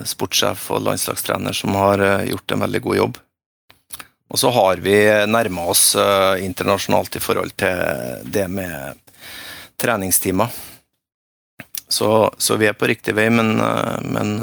sportssjef 0.09 0.71
og 0.73 0.81
landslagstrener 0.87 1.53
som 1.53 1.75
har 1.77 2.01
gjort 2.25 2.55
en 2.55 2.63
veldig 2.65 2.81
god 2.87 2.97
jobb. 2.97 3.19
Og 4.33 4.41
så 4.41 4.49
har 4.57 4.81
vi 4.81 4.95
nærma 5.29 5.67
oss 5.69 5.83
internasjonalt 6.41 7.19
i 7.19 7.21
forhold 7.21 7.53
til 7.61 8.23
det 8.25 8.47
med 8.49 9.03
treningstimer. 9.77 10.49
Så, 11.95 12.11
så 12.39 12.57
vi 12.59 12.67
er 12.67 12.75
på 12.79 12.89
riktig 12.91 13.15
vei, 13.15 13.29
men, 13.31 13.55
eh, 13.61 13.99
men 14.03 14.35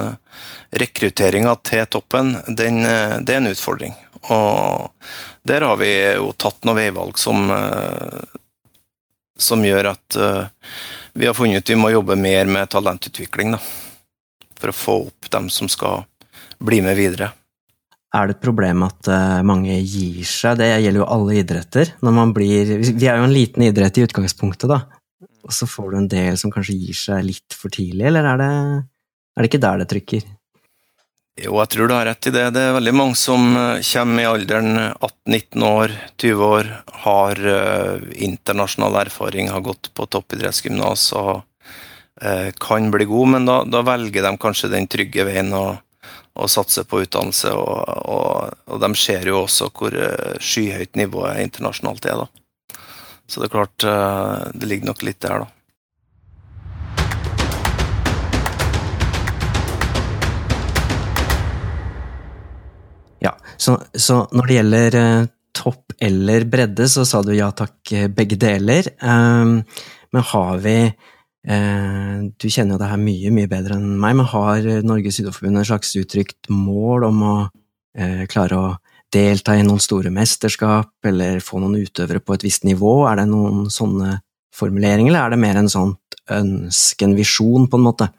rekrutteringa 0.71 1.57
til 1.67 1.85
toppen, 1.91 2.35
den, 2.47 2.85
eh, 2.85 3.17
det 3.19 3.35
er 3.35 3.41
en 3.41 3.51
utfordring. 3.51 3.95
Og 4.29 4.91
der 5.47 5.65
har 5.65 5.79
vi 5.81 5.91
jo 6.15 6.31
tatt 6.37 6.63
noen 6.67 6.77
veivalg 6.77 7.19
som, 7.19 7.49
eh, 7.51 8.39
som 9.37 9.65
gjør 9.65 9.93
at 9.95 10.17
eh, 10.17 10.45
vi 11.17 11.27
har 11.27 11.35
funnet 11.35 11.63
ut 11.63 11.73
vi 11.73 11.79
må 11.79 11.91
jobbe 11.91 12.15
mer 12.15 12.45
med 12.45 12.69
talentutvikling, 12.71 13.57
da. 13.57 13.61
For 14.61 14.71
å 14.71 14.77
få 14.77 14.97
opp 15.07 15.29
dem 15.33 15.49
som 15.49 15.69
skal 15.71 16.05
bli 16.61 16.83
med 16.85 16.95
videre. 16.99 17.31
Er 18.13 18.27
det 18.27 18.37
et 18.37 18.43
problem 18.43 18.83
at 18.85 19.07
eh, 19.09 19.41
mange 19.47 19.79
gir 19.79 20.23
seg? 20.27 20.59
Det 20.61 20.69
gjelder 20.69 21.01
jo 21.01 21.11
alle 21.15 21.37
idretter. 21.41 21.93
Blir 22.35 22.73
Vi 22.83 23.07
er 23.07 23.17
jo 23.17 23.27
en 23.27 23.33
liten 23.33 23.65
idrett 23.65 23.97
i 23.97 24.05
utgangspunktet, 24.05 24.69
da. 24.69 24.83
Og 25.21 25.53
så 25.53 25.67
får 25.69 25.91
du 25.91 25.97
en 25.99 26.11
del 26.11 26.37
som 26.39 26.51
kanskje 26.53 26.77
gir 26.77 26.97
seg 26.97 27.25
litt 27.25 27.57
for 27.57 27.73
tidlig, 27.73 28.07
eller 28.09 28.27
er 28.33 28.41
det, 28.41 28.53
er 29.35 29.43
det 29.43 29.51
ikke 29.51 29.65
der 29.65 29.81
det 29.81 29.89
trykker? 29.91 30.29
Jo, 31.41 31.55
jeg 31.61 31.69
tror 31.71 31.87
du 31.87 31.93
har 31.95 32.05
rett 32.09 32.27
i 32.27 32.33
det. 32.35 32.43
Det 32.53 32.61
er 32.61 32.73
veldig 32.75 32.93
mange 32.93 33.17
som 33.17 33.53
eh, 33.55 33.83
kommer 33.87 34.23
i 34.23 34.27
alderen 34.27 34.73
18-19 34.81 35.63
år, 35.65 35.93
20 36.19 36.43
år, 36.47 36.71
har 37.05 37.39
eh, 37.53 38.09
internasjonal 38.27 38.97
erfaring, 39.05 39.49
har 39.49 39.63
gått 39.65 39.93
på 39.95 40.09
toppidrettsgymnas 40.11 41.05
og 41.17 41.31
eh, 42.21 42.51
kan 42.59 42.91
bli 42.91 43.07
god, 43.09 43.31
men 43.35 43.47
da, 43.47 43.61
da 43.63 43.81
velger 43.87 44.27
de 44.27 44.33
kanskje 44.43 44.73
den 44.73 44.89
trygge 44.91 45.25
veien 45.29 45.53
og, 45.55 45.79
og 46.35 46.51
satser 46.51 46.85
på 46.89 47.01
utdannelse. 47.05 47.55
Og, 47.55 47.79
og, 48.11 48.59
og 48.67 48.83
de 48.83 48.91
ser 48.99 49.31
jo 49.31 49.45
også 49.45 49.71
hvor 49.71 49.95
eh, 49.95 50.35
skyhøyt 50.43 50.99
nivået 50.99 51.45
internasjonalt 51.47 52.11
er, 52.11 52.25
da. 52.25 52.40
Så 53.31 53.39
det 53.39 53.47
er 53.47 53.51
klart, 53.53 53.83
eh, 53.87 54.51
det 54.59 54.67
ligger 54.67 54.89
nok 54.89 55.03
litt 55.07 55.21
der, 55.23 55.45
da. 55.45 55.47
Ja, 63.21 63.31
så, 63.55 63.77
så 63.95 64.25
når 64.35 64.49
det 64.49 64.57
gjelder 64.57 64.99
eh, 64.99 65.29
topp 65.55 65.95
eller 66.03 66.43
bredde, 66.51 66.89
så 66.91 67.07
sa 67.07 67.23
du 67.23 67.31
ja 67.37 67.53
takk, 67.55 67.79
eh, 67.95 68.11
begge 68.11 68.35
deler. 68.41 68.91
Um, 68.99 69.61
men 70.11 70.29
har 70.33 70.61
vi 70.67 70.77
Du 71.41 72.45
kjenner 72.53 72.75
jo 72.75 72.77
det 72.77 72.87
her 72.91 72.99
mye, 73.01 73.31
mye 73.33 73.49
bedre 73.49 73.73
enn 73.79 73.95
meg, 73.97 74.13
men 74.19 74.27
har 74.29 74.67
Norges 74.85 75.17
Judoforbund 75.17 75.57
et 75.57 75.65
slags 75.71 75.95
uttrykt 75.97 76.51
mål 76.53 77.07
om 77.07 77.23
å 77.25 77.31
klare 78.29 78.59
å 78.59 78.67
delta 79.11 79.55
i 79.57 79.65
noen 79.65 79.81
store 79.81 80.11
mesterskap, 80.13 80.93
eller 81.05 81.41
få 81.43 81.59
noen 81.61 81.81
utøvere 81.83 82.23
på 82.23 82.37
et 82.37 82.45
visst 82.47 82.67
nivå? 82.67 83.01
Er 83.09 83.21
det 83.21 83.27
noen 83.31 83.67
sånne 83.73 84.19
formuleringer, 84.55 85.11
eller 85.11 85.25
er 85.25 85.35
det 85.35 85.41
mer 85.41 85.59
en 85.61 85.71
sånn 85.71 85.93
ønske, 86.31 87.05
en 87.05 87.17
visjon, 87.17 87.67
på 87.71 87.79
en 87.79 87.87
måte? 87.87 88.11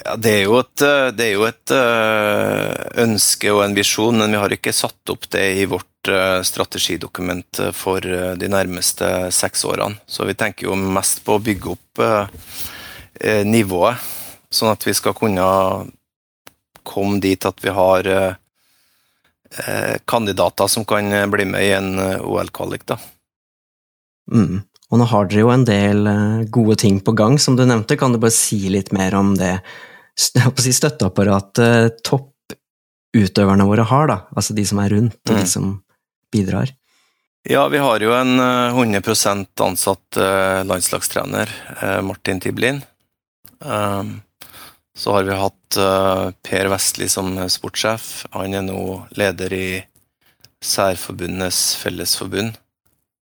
Ja, 0.00 0.14
det 0.16 0.32
er 0.32 0.54
et, 0.56 0.82
eh, 0.82 1.10
det 1.12 1.26
er 1.26 1.34
jo 1.34 1.44
et 1.44 1.72
eh, 1.76 3.02
ønske 3.04 3.52
og 3.52 3.64
en 3.66 3.76
visjon, 3.76 4.16
men 4.16 4.32
vi 4.32 4.40
har 4.40 4.54
ikke 4.54 4.72
satt 4.72 5.12
opp 5.12 5.28
det 5.34 5.44
i 5.60 5.66
vårt 5.68 6.08
eh, 6.08 6.40
strategidokument 6.46 7.60
for 7.76 8.00
de 8.00 8.48
nærmeste 8.48 9.28
seks 9.34 9.66
årene. 9.68 10.00
Så 10.08 10.24
vi 10.28 10.36
tenker 10.38 10.70
jo 10.70 10.78
mest 10.78 11.20
på 11.26 11.36
å 11.36 11.44
bygge 11.44 11.74
opp 11.74 12.04
nivået, 13.44 14.00
sånn 14.48 14.70
at 14.72 14.84
vi 14.86 14.94
skal 14.96 15.12
kunne 15.18 15.44
komme 16.88 17.20
dit 17.20 17.44
at 17.44 17.58
vi 17.60 17.74
har 17.76 18.06
kandidater 20.06 20.66
som 20.70 20.84
kan 20.84 21.12
eh, 21.12 21.26
bli 21.26 21.44
med 21.44 21.64
i 21.66 21.72
en 21.74 21.98
eh, 21.98 22.20
OL-kvalik, 22.22 22.86
da. 22.86 22.98
Mm. 24.30 24.60
Og 24.90 24.98
nå 24.98 25.06
har 25.10 25.28
dere 25.30 25.44
jo 25.44 25.52
en 25.54 25.66
del 25.66 26.06
eh, 26.10 26.42
gode 26.50 26.76
ting 26.82 27.00
på 27.02 27.14
gang, 27.18 27.38
som 27.38 27.56
du 27.58 27.64
nevnte. 27.66 27.98
Kan 27.98 28.14
du 28.14 28.20
bare 28.22 28.34
si 28.34 28.60
litt 28.70 28.92
mer 28.94 29.14
om 29.18 29.34
det 29.38 29.56
si 30.20 30.72
støtteapparatet 30.74 32.02
topputøverne 32.06 33.66
våre 33.66 33.86
har, 33.88 34.10
da? 34.10 34.18
Altså 34.36 34.54
de 34.54 34.66
som 34.66 34.82
er 34.82 34.94
rundt, 34.94 35.20
og 35.28 35.36
Mm. 35.36 35.40
de 35.40 35.46
som 35.46 35.82
bidrar. 36.30 36.74
Ja, 37.48 37.68
vi 37.68 37.78
har 37.78 38.00
jo 38.00 38.12
en 38.12 38.38
eh, 38.38 38.74
100 38.76 39.46
ansatt 39.64 40.16
eh, 40.16 40.62
landslagstrener, 40.64 41.48
eh, 41.80 42.00
Martin 42.02 42.40
Tiblin. 42.40 42.82
Så 45.00 45.12
har 45.12 45.22
vi 45.22 45.32
hatt 45.32 45.76
eh, 45.76 46.30
Per 46.42 46.66
Vestli 46.68 47.08
som 47.08 47.48
sportssjef. 47.48 48.26
Han 48.36 48.52
er 48.52 48.66
nå 48.66 48.80
leder 49.16 49.52
i 49.56 49.68
Særforbundenes 50.60 51.60
Fellesforbund. 51.80 52.58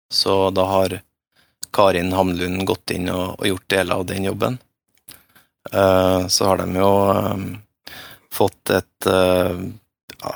Så 0.08 0.38
da 0.56 0.64
har 0.70 0.94
Karin 1.76 2.14
Hamlund 2.16 2.64
gått 2.64 2.94
inn 2.96 3.10
og, 3.12 3.44
gjort 3.44 3.68
deler 3.68 4.00
av 4.00 4.06
den 4.08 4.24
jobben. 4.24 4.56
Eh, 5.68 6.26
Så 6.32 6.48
har 6.48 6.64
de 6.64 6.80
jo 6.80 6.90
eh, 7.12 7.44
fått 8.32 8.72
et 8.72 9.12
ja, 9.12 10.34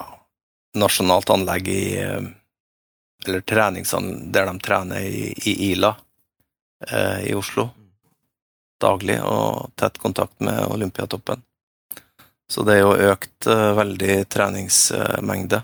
nasjonalt 0.77 1.33
anlegg 1.33 1.73
i 1.73 1.83
eller 2.05 3.41
treningsanlegg 3.41 4.29
der 4.33 4.53
de 4.53 4.61
trener 4.61 5.09
i, 5.09 5.33
i 5.33 5.73
Ila 5.73 5.97
i 7.25 7.35
Oslo 7.37 7.71
daglig, 8.81 9.21
og 9.23 9.71
tett 9.81 9.99
kontakt 10.01 10.41
med 10.45 10.65
Olympiatoppen. 10.71 11.43
Så 12.51 12.65
det 12.67 12.77
er 12.77 12.81
jo 12.83 13.13
økt 13.13 13.47
uh, 13.47 13.73
veldig 13.79 14.15
treningsmengde. 14.33 15.63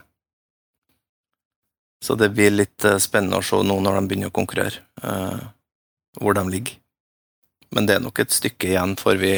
Så 2.04 2.14
det 2.14 2.30
blir 2.36 2.52
litt 2.54 2.84
uh, 2.86 2.98
spennende 3.02 3.40
å 3.40 3.46
se 3.46 3.58
nå 3.58 3.78
når 3.82 3.98
de 3.98 4.02
begynner 4.06 4.30
å 4.30 4.36
konkurrere, 4.36 4.84
uh, 5.02 5.40
hvor 6.20 6.36
de 6.38 6.44
ligger. 6.52 6.76
Men 7.74 7.88
det 7.88 7.96
er 7.96 8.04
nok 8.04 8.22
et 8.22 8.36
stykke 8.36 8.70
igjen 8.70 8.94
før 9.00 9.18
vi, 9.18 9.32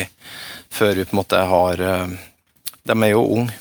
før 0.68 0.92
vi 0.98 1.06
på 1.08 1.16
en 1.16 1.20
måte 1.22 1.38
har 1.48 1.80
De 1.80 2.92
er 2.92 3.10
jo 3.14 3.22
unge. 3.24 3.54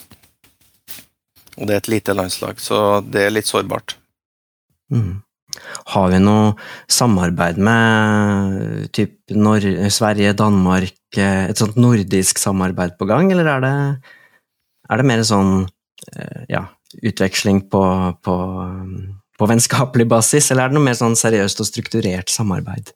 Og 1.55 1.65
det 1.65 1.73
er 1.73 1.79
et 1.79 1.89
lite 1.95 2.13
landslag, 2.13 2.59
så 2.61 2.99
det 3.01 3.23
er 3.23 3.31
litt 3.33 3.47
sårbart. 3.47 3.95
Mm. 4.91 5.23
Har 5.93 6.11
vi 6.11 6.19
noe 6.21 6.53
samarbeid 6.91 7.59
med 7.61 8.91
typ 8.95 9.15
Sverige, 9.93 10.35
Danmark, 10.37 10.95
et 11.17 11.59
sånt 11.59 11.77
nordisk 11.79 12.39
samarbeid 12.39 12.97
på 12.99 13.07
gang, 13.09 13.31
eller 13.31 13.49
er 13.55 13.63
det, 13.63 13.75
er 14.89 15.01
det 15.01 15.07
mer 15.07 15.23
sånn 15.27 15.53
eh, 16.15 16.43
ja, 16.51 16.65
utveksling 17.01 17.65
på, 17.71 17.83
på, 18.23 18.37
på, 19.37 19.49
vennskapelig 19.49 20.07
basis, 20.07 20.51
eller 20.51 20.65
er 20.65 20.71
det 20.71 20.79
noe 20.79 20.87
mer 20.87 20.99
sånn 20.99 21.17
seriøst 21.19 21.63
og 21.63 21.69
strukturert 21.69 22.31
samarbeid? 22.31 22.93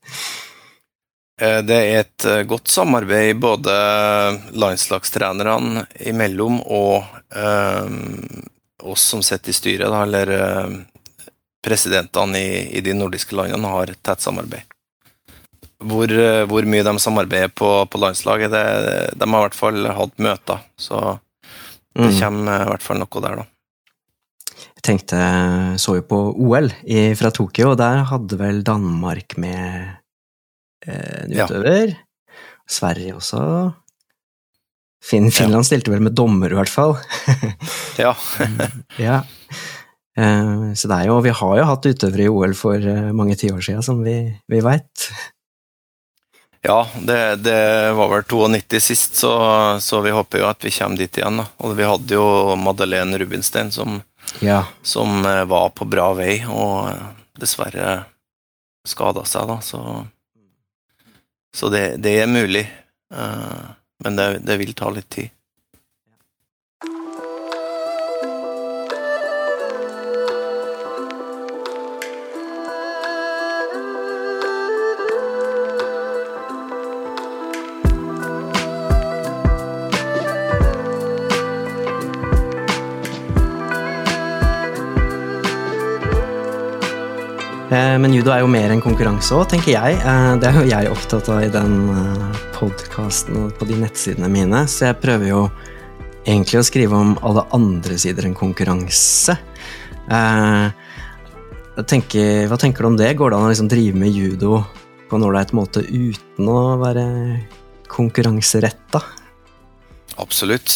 Eh, 1.42 1.60
det 1.66 1.78
er 1.78 2.04
et 2.04 2.28
eh, 2.30 2.44
godt 2.50 2.70
samarbeid 2.72 3.40
både 3.42 3.74
landslagstrenerne 4.54 5.88
imellom 6.12 6.60
og 6.62 7.02
eh, 7.34 7.96
oss 8.82 9.08
som 9.14 9.24
sitter 9.26 9.54
i 9.54 9.56
styret, 9.56 9.90
da, 9.90 10.04
eller 10.06 10.32
presidentene 11.62 12.40
i, 12.40 12.54
i, 12.78 12.82
de 12.82 12.94
nordiske 12.98 13.36
landene 13.38 13.72
har 13.72 13.94
tett 14.02 14.24
samarbeid. 14.24 14.66
Hvor, 15.82 16.12
eh, 16.14 16.44
hvor 16.50 16.68
mye 16.70 16.86
de 16.86 16.94
samarbeider 17.02 17.54
på, 17.58 17.70
på 17.90 18.02
landslaget, 18.02 18.54
det, 18.54 18.66
de 19.18 19.30
har 19.30 19.40
i 19.40 19.48
hvert 19.48 19.58
fall 19.58 19.90
hatt 19.98 20.22
møter. 20.22 20.62
Så 20.78 21.00
det 21.98 22.12
mm. 22.12 22.20
kommer 22.20 22.66
i 22.66 22.70
hvert 22.70 22.86
fall 22.86 23.02
noe 23.02 23.26
der, 23.26 23.42
da. 23.42 23.48
Jeg 24.82 24.86
tenkte, 24.88 25.18
så 25.82 26.00
jo 26.00 26.06
på 26.10 26.20
OL 26.42 26.72
i, 26.90 27.12
fra 27.18 27.30
Tokyo, 27.34 27.74
og 27.74 27.82
der 27.82 28.02
hadde 28.10 28.38
vel 28.40 28.64
Danmark 28.66 29.36
med 29.42 29.92
eh, 30.88 31.28
en 31.28 31.36
utøver. 31.36 31.94
Ja. 31.94 32.40
Sverige 32.72 33.18
også. 33.18 33.42
Fin, 35.04 35.28
Finland 35.34 35.66
ja. 35.66 35.68
stilte 35.70 35.94
vel 35.94 36.02
med 36.06 36.16
dommer, 36.18 36.54
i 36.54 36.58
hvert 36.58 36.72
fall. 36.72 36.96
ja. 38.02 38.14
ja. 39.02 39.22
Eh, 40.18 40.74
så 40.76 40.88
det 40.88 40.98
er 40.98 41.08
jo, 41.08 41.20
vi 41.24 41.34
har 41.36 41.60
jo 41.60 41.68
hatt 41.68 41.88
utøvere 41.88 42.26
i 42.26 42.32
OL 42.32 42.56
for 42.58 42.80
eh, 42.80 43.12
mange 43.16 43.38
tiår 43.40 43.62
siden, 43.64 43.86
som 43.86 44.02
vi, 44.04 44.16
vi 44.52 44.60
veit. 44.64 45.08
Ja, 46.62 46.84
det, 47.02 47.20
det, 47.42 47.58
var 47.98 48.12
vel 48.12 48.26
92 48.28 48.82
sist, 48.84 49.16
så, 49.24 49.32
så, 49.82 50.02
vi 50.06 50.14
håper 50.14 50.44
jo 50.44 50.50
at 50.52 50.62
vi 50.66 50.74
kommer 50.76 51.00
dit 51.00 51.18
igjen. 51.18 51.42
Da. 51.42 51.48
Og 51.64 51.76
vi 51.80 51.88
hadde 51.90 52.20
jo 52.20 52.56
Madeleine 52.60 53.18
Rubinstein 53.18 53.72
som, 53.74 54.02
ja. 54.44 54.64
som 54.84 55.24
eh, 55.26 55.46
var 55.50 55.72
på 55.78 55.88
bra 55.90 56.12
vei, 56.18 56.42
og 56.46 56.92
dessverre 57.40 58.02
skada 58.86 59.24
seg, 59.26 59.48
da. 59.50 59.60
Så, 59.66 59.82
så 61.56 61.72
det, 61.74 61.86
det, 62.04 62.20
er 62.22 62.30
mulig. 62.30 62.64
Men 64.02 64.16
det, 64.18 64.26
det 64.48 64.56
vil 64.58 64.72
ta 64.78 64.90
litt 64.94 65.10
tid. 65.12 65.34
Men 87.72 88.12
judo 88.12 88.34
er 88.34 88.42
jo 88.44 88.50
mer 88.52 88.74
enn 88.74 88.82
konkurranse 88.84 89.32
òg, 89.32 89.46
tenker 89.54 89.72
jeg. 89.72 89.96
Eh, 90.04 90.32
det 90.42 90.50
er 90.50 90.58
jo 90.60 90.64
jeg 90.68 90.90
opptatt 90.92 91.30
av 91.32 91.40
i 91.46 91.52
den 91.54 91.76
eh, 91.94 92.42
podkasten 92.58 93.38
og 93.46 93.54
på 93.56 93.68
de 93.70 93.78
nettsidene 93.80 94.28
mine, 94.32 94.66
så 94.68 94.90
jeg 94.90 95.00
prøver 95.00 95.30
jo 95.30 95.46
egentlig 96.26 96.60
å 96.60 96.66
skrive 96.68 97.00
om 97.00 97.16
alle 97.24 97.46
andre 97.56 97.96
sider 98.02 98.28
enn 98.28 98.36
konkurranse. 98.36 99.38
Tenker, 101.88 102.46
hva 102.52 102.58
tenker 102.60 102.84
du 102.84 102.92
om 102.92 103.00
det? 103.00 103.16
Går 103.18 103.32
det 103.32 103.40
an 103.40 103.48
å 103.48 103.52
liksom 103.54 103.72
drive 103.72 103.98
med 103.98 104.12
judo 104.12 104.60
på 105.08 105.18
en 105.18 105.26
ålreit 105.26 105.56
måte 105.56 105.80
uten 105.88 106.52
å 106.52 106.76
være 106.82 107.06
konkurranseretta? 107.90 109.00
Absolutt. 110.20 110.76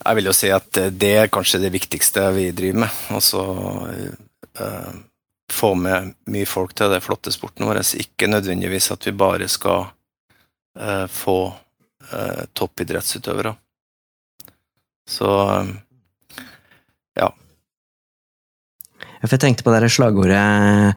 Jeg 0.00 0.18
vil 0.20 0.28
jo 0.28 0.36
si 0.36 0.52
at 0.52 0.84
det 0.92 1.14
er 1.24 1.32
kanskje 1.32 1.64
det 1.64 1.72
viktigste 1.74 2.28
vi 2.36 2.50
driver 2.52 2.84
med. 2.84 3.00
Altså 3.16 3.40
få 5.50 5.74
med 5.74 6.14
mye 6.30 6.48
folk 6.48 6.74
til 6.78 6.92
det 6.92 7.02
flotte 7.04 7.32
sporten 7.34 7.66
vår. 7.68 7.82
Ikke 8.00 8.30
nødvendigvis 8.30 8.90
at 8.94 9.06
vi 9.08 9.16
bare 9.16 9.48
skal 9.50 9.90
uh, 10.78 11.06
få 11.10 11.38
uh, 11.50 12.42
toppidrettsutøvere. 12.54 13.54
Så 15.10 15.30
ja. 17.18 17.28
Jeg 19.20 19.40
tenkte 19.42 19.66
på 19.66 19.72
det 19.74 19.90
slagordet 19.90 20.94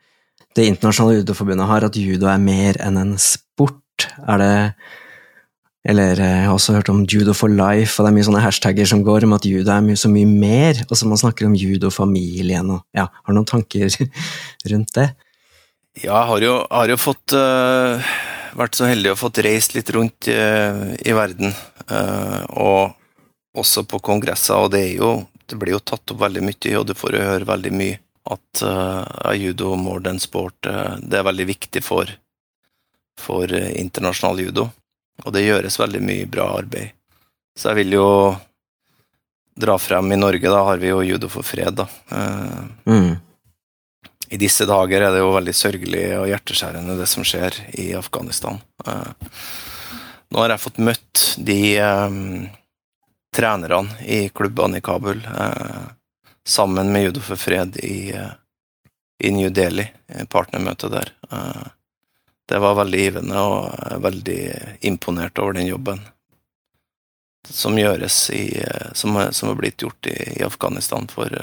Det 0.54 0.67
internasjonale 0.69 1.23
judoforbundet 1.23 1.65
har, 1.65 1.88
at 1.88 1.97
judo 1.97 2.28
er 2.30 2.38
mer 2.38 2.78
enn 2.86 2.99
en 3.02 3.15
sport. 3.17 4.06
Er 4.30 4.38
det 4.38 4.56
eller 5.84 6.19
eh, 6.19 6.38
jeg 6.39 6.48
har 6.48 6.56
også 6.56 6.78
hørt 6.78 6.89
om 6.93 7.02
judo 7.04 7.34
for 7.36 7.52
life, 7.52 7.98
og 7.98 8.06
det 8.06 8.12
er 8.12 8.15
mye 8.15 8.28
sånne 8.30 8.43
hashtagger 8.46 8.88
som 8.88 9.04
går 9.04 9.26
om 9.28 9.36
at 9.36 9.48
judo 9.48 9.72
er 9.74 9.84
mye, 9.84 10.00
så 10.00 10.12
mye 10.12 10.30
mer. 10.30 10.80
Og 10.88 10.96
så 10.96 11.08
man 11.10 11.19
snakker 11.19 11.50
om 11.50 11.58
judofamilien 11.60 12.69
og 12.72 12.86
ja, 12.96 13.10
Har 13.12 13.34
du 13.34 13.38
noen 13.38 13.50
tanker 13.50 13.91
rundt 14.72 14.93
det? 14.96 15.10
Ja, 16.00 16.15
jeg 16.15 16.30
har 16.30 16.46
jo, 16.46 16.54
har 16.72 16.93
jo 16.93 16.98
fått 16.98 17.36
uh, 17.38 18.13
vært 18.58 18.80
så 18.80 18.88
heldig 18.89 19.12
å 19.12 19.19
fått 19.19 19.43
reist 19.46 19.76
litt 19.76 19.91
rundt 19.93 20.30
uh, 20.32 20.96
i 21.04 21.13
verden. 21.13 21.52
Uh, 21.91 22.39
og 22.63 23.60
også 23.60 23.84
på 23.86 24.00
kongresser, 24.02 24.56
og 24.56 24.72
det 24.74 24.86
er 24.88 24.96
jo 25.04 25.12
Det 25.43 25.58
blir 25.60 25.76
jo 25.76 25.84
tatt 25.84 26.10
opp 26.10 26.22
veldig 26.22 26.41
mye, 26.41 26.72
og 26.80 26.86
du 26.88 26.93
får 26.96 27.17
jo 27.17 27.26
høre 27.28 27.46
veldig 27.46 27.72
mye 27.76 28.00
at 28.32 28.62
judo 29.36 29.76
more 29.76 30.00
than 30.02 30.17
sport 30.24 30.56
det 30.63 31.17
er 31.19 31.26
veldig 31.28 31.46
viktig 31.50 31.82
for, 31.84 32.08
for 33.19 33.52
internasjonal 33.52 34.39
judo. 34.39 34.69
Og 35.21 35.34
det 35.36 35.45
gjøres 35.45 35.78
veldig 35.80 36.02
mye 36.02 36.26
bra 36.30 36.49
arbeid. 36.58 36.95
Så 37.58 37.69
jeg 37.69 37.84
vil 37.84 37.99
jo 37.99 38.08
dra 39.56 39.78
frem 39.78 40.12
i 40.12 40.17
Norge, 40.17 40.49
da 40.49 40.63
har 40.63 40.82
vi 40.82 40.89
jo 40.89 41.04
Judo 41.06 41.30
for 41.30 41.45
fred, 41.45 41.78
da. 41.78 41.88
Eh, 42.10 42.89
mm. 42.89 43.12
I 44.34 44.39
disse 44.41 44.65
dager 44.65 45.06
er 45.06 45.13
det 45.13 45.21
jo 45.21 45.36
veldig 45.36 45.54
sørgelig 45.54 46.06
og 46.17 46.28
hjerteskjærende 46.32 46.97
det 46.97 47.08
som 47.12 47.26
skjer 47.28 47.60
i 47.78 47.91
Afghanistan. 47.97 48.58
Eh, 48.88 49.36
nå 50.34 50.41
har 50.41 50.56
jeg 50.56 50.63
fått 50.63 50.82
møtt 50.82 51.23
de 51.45 51.60
um, 51.86 52.47
trenerne 53.36 54.02
i 54.10 54.23
klubbene 54.34 54.80
i 54.80 54.82
Kabul 54.82 55.19
uh, 55.21 55.91
sammen 56.41 56.89
med 56.89 57.04
Judo 57.04 57.21
for 57.21 57.38
fred 57.38 57.78
i, 57.86 58.10
uh, 58.17 58.34
i 59.21 59.30
New 59.36 59.52
Delhi, 59.54 59.86
partnermøtet 60.34 60.95
der. 60.95 61.13
Uh, 61.30 61.69
det 62.50 62.60
var 62.60 62.76
veldig 62.76 63.00
givende, 63.00 63.40
og 63.40 63.70
er 63.88 64.02
veldig 64.04 64.40
imponert 64.90 65.40
over 65.40 65.56
den 65.58 65.70
jobben 65.70 66.02
som 67.44 67.76
gjøres 67.78 68.30
i 68.32 68.64
Som, 68.96 69.18
som 69.32 69.50
er 69.50 69.60
blitt 69.60 69.82
gjort 69.84 70.08
i, 70.08 70.16
i 70.40 70.44
Afghanistan 70.46 71.08
for 71.12 71.34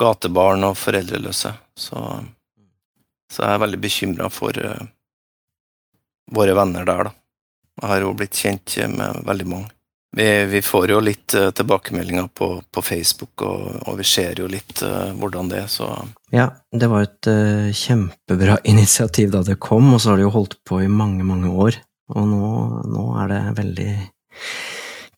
gatebarn 0.00 0.64
og 0.64 0.76
foreldreløse. 0.78 1.52
Så, 1.76 2.00
så 3.32 3.42
jeg 3.42 3.52
er 3.52 3.62
veldig 3.64 3.80
bekymra 3.80 4.30
for 4.32 4.56
våre 6.32 6.56
venner 6.56 6.84
der, 6.88 7.08
da. 7.08 7.14
Jeg 7.82 7.90
har 7.90 8.04
jo 8.04 8.14
blitt 8.16 8.38
kjent 8.40 8.76
med 8.92 9.24
veldig 9.28 9.48
mange. 9.52 9.75
Vi, 10.16 10.44
vi, 10.44 10.62
får 10.62 10.90
jo 10.90 11.00
litt 11.00 11.34
uh, 11.36 11.50
tilbakemeldinger 11.50 12.28
på, 12.32 12.62
på 12.72 12.82
Facebook, 12.82 13.42
og, 13.44 13.64
og, 13.82 13.98
vi 13.98 14.04
ser 14.08 14.38
jo 14.40 14.46
litt 14.48 14.80
uh, 14.80 15.12
hvordan 15.12 15.50
det 15.50 15.58
er, 15.60 15.66
så 15.68 15.90
Ja, 16.32 16.46
det 16.72 16.86
var 16.88 17.04
et 17.04 17.28
uh, 17.28 17.68
kjempebra 17.68 18.54
initiativ 18.72 19.34
da 19.34 19.42
det 19.44 19.58
kom, 19.60 19.90
og 19.92 20.00
så 20.00 20.14
har 20.14 20.16
det 20.16 20.24
jo 20.24 20.30
holdt 20.38 20.56
på 20.64 20.78
i 20.80 20.88
mange, 20.88 21.20
mange 21.20 21.50
år. 21.52 21.76
Og 22.16 22.24
nå, 22.30 22.48
nå 22.88 23.02
er 23.20 23.28
det 23.28 23.40
veldig 23.58 23.90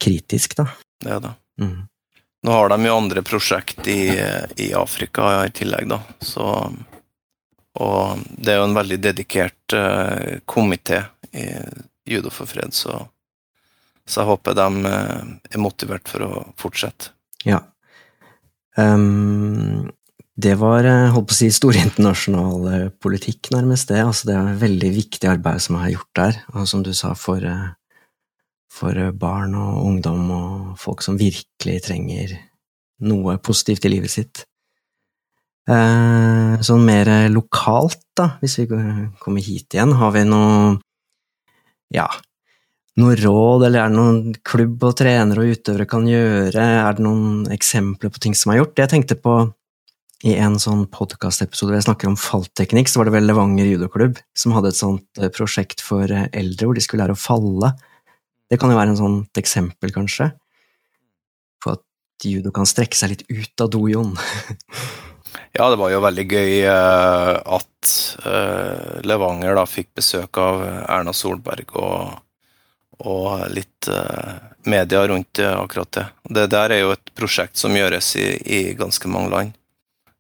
kritisk, 0.03 0.57
da. 0.59 0.65
Det 1.05 1.13
er 1.15 1.23
det. 1.29 1.31
Mm. 1.63 1.77
Nå 2.49 2.57
har 2.57 2.73
de 2.73 2.79
jo 2.89 2.97
andre 2.97 3.23
prosjekt 3.29 3.87
i, 3.93 4.01
i 4.59 4.73
Afrika 4.75 5.29
i 5.45 5.53
tillegg, 5.55 5.87
da, 5.93 6.01
så 6.19 6.49
Og 7.79 8.27
det 8.35 8.51
er 8.51 8.59
jo 8.59 8.67
en 8.67 8.75
veldig 8.81 8.99
dedikert 8.99 9.77
komité 10.51 11.05
i 11.31 11.47
Judo 12.09 12.35
for 12.35 12.51
fred, 12.51 12.75
så 12.75 13.05
så 14.09 14.23
jeg 14.23 14.31
håper 14.31 14.57
de 14.57 14.89
eh, 14.89 15.33
er 15.53 15.63
motivert 15.63 16.09
for 16.09 16.25
å 16.25 16.33
fortsette. 16.61 17.13
Ja. 17.47 17.61
Um, 18.79 19.91
det 20.39 20.55
var 20.61 20.87
eh, 20.87 21.09
holdt 21.13 21.29
på 21.31 21.35
å 21.35 21.39
si, 21.41 21.51
stor 21.53 21.77
internasjonal 21.77 22.69
eh, 22.73 22.89
politikk, 23.03 23.51
nærmest 23.55 23.91
det. 23.93 24.01
Altså, 24.05 24.31
det 24.31 24.37
er 24.37 24.53
et 24.53 24.63
veldig 24.63 24.91
viktig 24.97 25.31
arbeid 25.31 25.65
som 25.65 25.79
er 25.81 25.93
gjort 25.97 26.13
der. 26.19 26.43
Og 26.55 26.69
som 26.71 26.85
du 26.87 26.93
sa, 26.97 27.13
for, 27.19 27.45
for 28.73 29.01
barn 29.19 29.57
og 29.59 29.83
ungdom 29.83 30.31
og 30.35 30.77
folk 30.81 31.03
som 31.05 31.19
virkelig 31.21 31.81
trenger 31.89 32.37
noe 33.09 33.37
positivt 33.43 33.87
i 33.87 33.93
livet 33.93 34.15
sitt. 34.15 34.45
Eh, 35.69 36.55
sånn 36.65 36.87
mer 36.87 37.11
lokalt, 37.35 38.01
da, 38.17 38.33
hvis 38.41 38.61
vi 38.63 38.71
kommer 39.21 39.45
hit 39.45 39.75
igjen, 39.75 39.93
har 39.99 40.15
vi 40.15 40.25
noe 40.27 40.79
ja, 41.95 42.07
noe 42.99 43.15
råd, 43.19 43.65
eller 43.69 43.85
er 43.85 43.93
det 43.93 43.99
noen 43.99 44.35
klubb 44.47 44.83
og 44.89 44.97
trenere 44.99 45.45
og 45.45 45.55
utøvere 45.55 45.87
kan 45.89 46.07
gjøre? 46.09 46.59
Er 46.59 46.99
det 46.99 47.05
noen 47.05 47.47
eksempler 47.55 48.11
på 48.13 48.23
ting 48.25 48.35
som 48.39 48.53
er 48.53 48.61
gjort? 48.63 48.79
Jeg 48.81 48.91
tenkte 48.91 49.19
på 49.19 49.39
i 50.27 50.35
en 50.35 50.57
sånn 50.59 50.83
podkastepisode 50.91 51.71
hvor 51.71 51.79
jeg 51.79 51.87
snakker 51.87 52.11
om 52.11 52.19
fallteknikk, 52.19 52.91
så 52.91 52.99
var 52.99 53.09
det 53.09 53.15
vel 53.15 53.29
Levanger 53.29 53.69
judoklubb 53.71 54.19
som 54.35 54.57
hadde 54.57 54.73
et 54.73 54.81
sånt 54.81 55.21
eh, 55.23 55.31
prosjekt 55.31 55.83
for 55.85 56.11
eh, 56.11 56.27
eldre 56.35 56.67
hvor 56.67 56.79
de 56.79 56.83
skulle 56.83 57.05
lære 57.05 57.15
å 57.15 57.21
falle. 57.23 57.71
Det 58.51 58.59
kan 58.59 58.73
jo 58.73 58.81
være 58.81 58.97
en 58.97 58.99
sånt 58.99 59.39
eksempel, 59.39 59.95
kanskje, 59.95 60.33
på 61.63 61.77
at 61.77 61.85
judo 62.27 62.51
kan 62.55 62.67
strekke 62.67 62.99
seg 62.99 63.15
litt 63.15 63.27
ut 63.31 63.63
av 63.63 63.71
dojoen. 63.71 64.17
ja, 65.59 65.69
det 65.69 65.79
var 65.79 65.93
jo 65.95 66.03
veldig 66.03 66.27
gøy 66.27 66.55
uh, 66.67 67.35
at 67.59 67.67
Levanger 69.07 69.55
da 69.55 69.63
fikk 69.71 69.93
besøk 70.01 70.41
av 70.43 70.65
Erna 70.67 71.15
Solberg 71.15 71.77
og 71.79 72.17
og 72.99 73.45
litt 73.55 73.89
uh, 73.93 74.39
media 74.67 75.05
rundt 75.09 75.39
akkurat 75.39 75.93
det. 75.95 76.07
Det 76.39 76.47
der 76.51 76.75
er 76.75 76.83
jo 76.83 76.95
et 76.97 77.13
prosjekt 77.15 77.61
som 77.61 77.77
gjøres 77.77 78.11
i, 78.19 78.27
i 78.43 78.61
ganske 78.79 79.11
mange 79.11 79.31
land. 79.33 79.55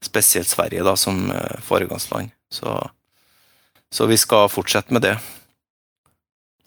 Spesielt 0.04 0.48
Sverige, 0.48 0.84
da, 0.86 0.94
som 0.96 1.26
uh, 1.30 1.58
foregangsland. 1.66 2.30
Så, 2.50 2.76
så, 3.90 4.06
vi 4.06 4.16
skal 4.16 4.48
fortsette 4.52 4.94
med 4.94 5.02
det. 5.04 5.16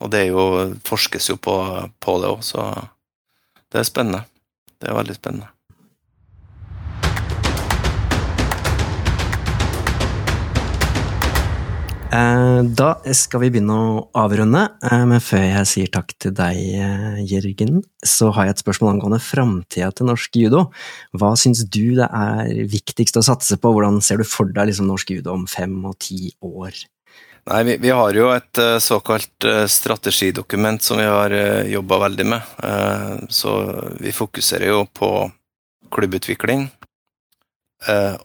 Og 0.02 0.12
det 0.12 0.26
jo, 0.28 0.43
forskes 0.86 1.30
jo 1.30 1.38
på, 1.38 1.56
på 2.02 2.17
det 2.21 2.30
òg, 2.34 2.43
så 2.45 2.67
det 3.71 3.82
er 3.82 3.88
spennende. 3.88 4.26
Det 4.82 4.89
er 4.89 4.97
veldig 4.97 5.15
spennende. 5.15 5.52
Da 12.12 12.89
skal 13.15 13.39
vi 13.45 13.50
begynne 13.54 13.71
å 13.71 14.00
avrunde, 14.19 14.65
eh, 14.84 15.04
men 15.08 15.21
før 15.24 15.45
jeg 15.45 15.67
sier 15.69 15.91
takk 15.91 16.12
til 16.19 16.34
deg, 16.36 16.58
eh, 16.60 17.21
Jørgen, 17.24 17.84
så 18.04 18.34
har 18.36 18.45
jeg 18.45 18.56
et 18.56 18.63
spørsmål 18.65 18.95
angående 18.95 19.19
framtida 19.24 19.93
til 19.95 20.08
norsk 20.08 20.36
judo. 20.36 20.71
Hva 21.15 21.38
syns 21.38 21.63
du 21.63 21.95
det 21.95 22.10
er 22.12 22.67
viktigst 22.67 23.15
å 23.15 23.24
satse 23.24 23.56
på, 23.56 23.71
hvordan 23.71 24.02
ser 24.02 24.17
du 24.17 24.26
for 24.26 24.45
deg 24.45 24.67
liksom, 24.67 24.88
norsk 24.88 25.10
judo 25.10 25.32
om 25.32 25.47
fem 25.47 25.86
og 25.86 26.00
ti 26.00 26.34
år? 26.41 26.76
Nei, 27.47 27.63
vi, 27.63 27.78
vi, 27.78 27.89
har 27.89 28.13
jo 28.13 28.28
et 28.36 28.60
såkalt 28.84 29.47
strategidokument 29.71 30.84
som 30.84 31.00
vi 31.00 31.08
har 31.08 31.32
jobba 31.65 31.97
veldig 32.04 32.26
med. 32.28 32.41
Så 33.34 33.56
vi 33.97 34.12
fokuserer 34.13 34.67
jo 34.67 34.84
på 34.86 35.10
klubbutvikling 35.89 36.67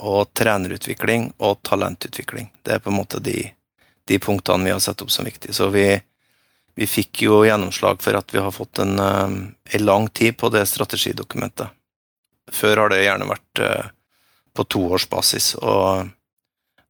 og 0.05 0.35
trenerutvikling 0.37 1.31
og 1.39 1.63
talentutvikling. 1.65 2.51
Det 2.61 2.75
er 2.75 2.85
på 2.85 2.93
en 2.93 3.01
måte 3.01 3.23
de 3.25 3.39
de 4.07 4.19
punktene 4.19 4.65
vi 4.65 4.71
har 4.71 4.79
satt 4.79 5.03
opp 5.03 5.11
som 5.11 5.25
viktige. 5.25 5.53
Så 5.53 5.69
vi, 5.75 6.01
vi 6.75 6.87
fikk 6.87 7.25
jo 7.27 7.43
gjennomslag 7.47 8.03
for 8.03 8.19
at 8.19 8.35
vi 8.35 8.43
har 8.43 8.55
fått 8.55 8.79
en, 8.79 8.99
eh, 8.99 9.39
en, 9.77 9.85
lang 9.85 10.09
tid 10.09 10.37
på 10.39 10.51
det 10.55 10.67
strategidokumentet. 10.71 11.73
Før 12.53 12.85
har 12.85 12.93
det 12.93 13.03
gjerne 13.03 13.27
vært 13.27 13.63
eh, 13.63 13.89
på 14.55 14.65
toårsbasis, 14.77 15.57
og 15.59 16.13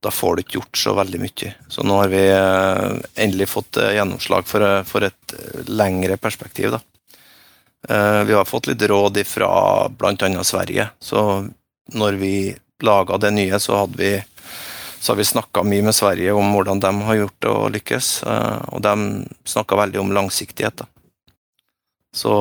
da 0.04 0.12
får 0.12 0.36
du 0.36 0.42
ikke 0.42 0.58
gjort 0.58 0.82
så 0.82 0.92
veldig 0.98 1.22
mye. 1.22 1.54
Så 1.72 1.86
nå 1.88 1.96
har 2.02 2.12
vi 2.12 2.20
eh, 2.28 3.00
endelig 3.24 3.48
fått 3.54 3.80
gjennomslag 3.80 4.44
for, 4.50 4.66
for 4.84 5.08
et 5.08 5.38
lengre 5.70 6.20
perspektiv, 6.20 6.76
da. 6.76 6.84
Vi 7.86 8.34
har 8.34 8.48
fått 8.48 8.66
litt 8.66 8.82
råd 8.82 9.20
fra 9.28 9.48
bl.a. 9.94 10.30
Sverige, 10.42 10.88
så 10.98 11.20
når 11.94 12.16
vi 12.18 12.32
laga 12.82 13.18
det 13.22 13.30
nye, 13.30 13.60
så 13.62 13.76
hadde 13.76 14.00
vi 14.00 14.10
så 15.06 15.12
har 15.12 15.16
vi 15.16 15.24
snakka 15.24 15.62
mye 15.62 15.82
med 15.86 15.94
Sverige 15.94 16.32
om 16.34 16.48
hvordan 16.50 16.80
de 16.82 16.90
har 17.06 17.14
gjort 17.14 17.42
det 17.44 17.50
og 17.50 17.68
lykkes. 17.76 18.06
Eh, 18.26 18.62
og 18.74 18.80
de 18.82 18.94
snakka 19.46 19.76
veldig 19.78 20.00
om 20.00 20.10
langsiktighet. 20.16 20.82
Så 22.10 22.32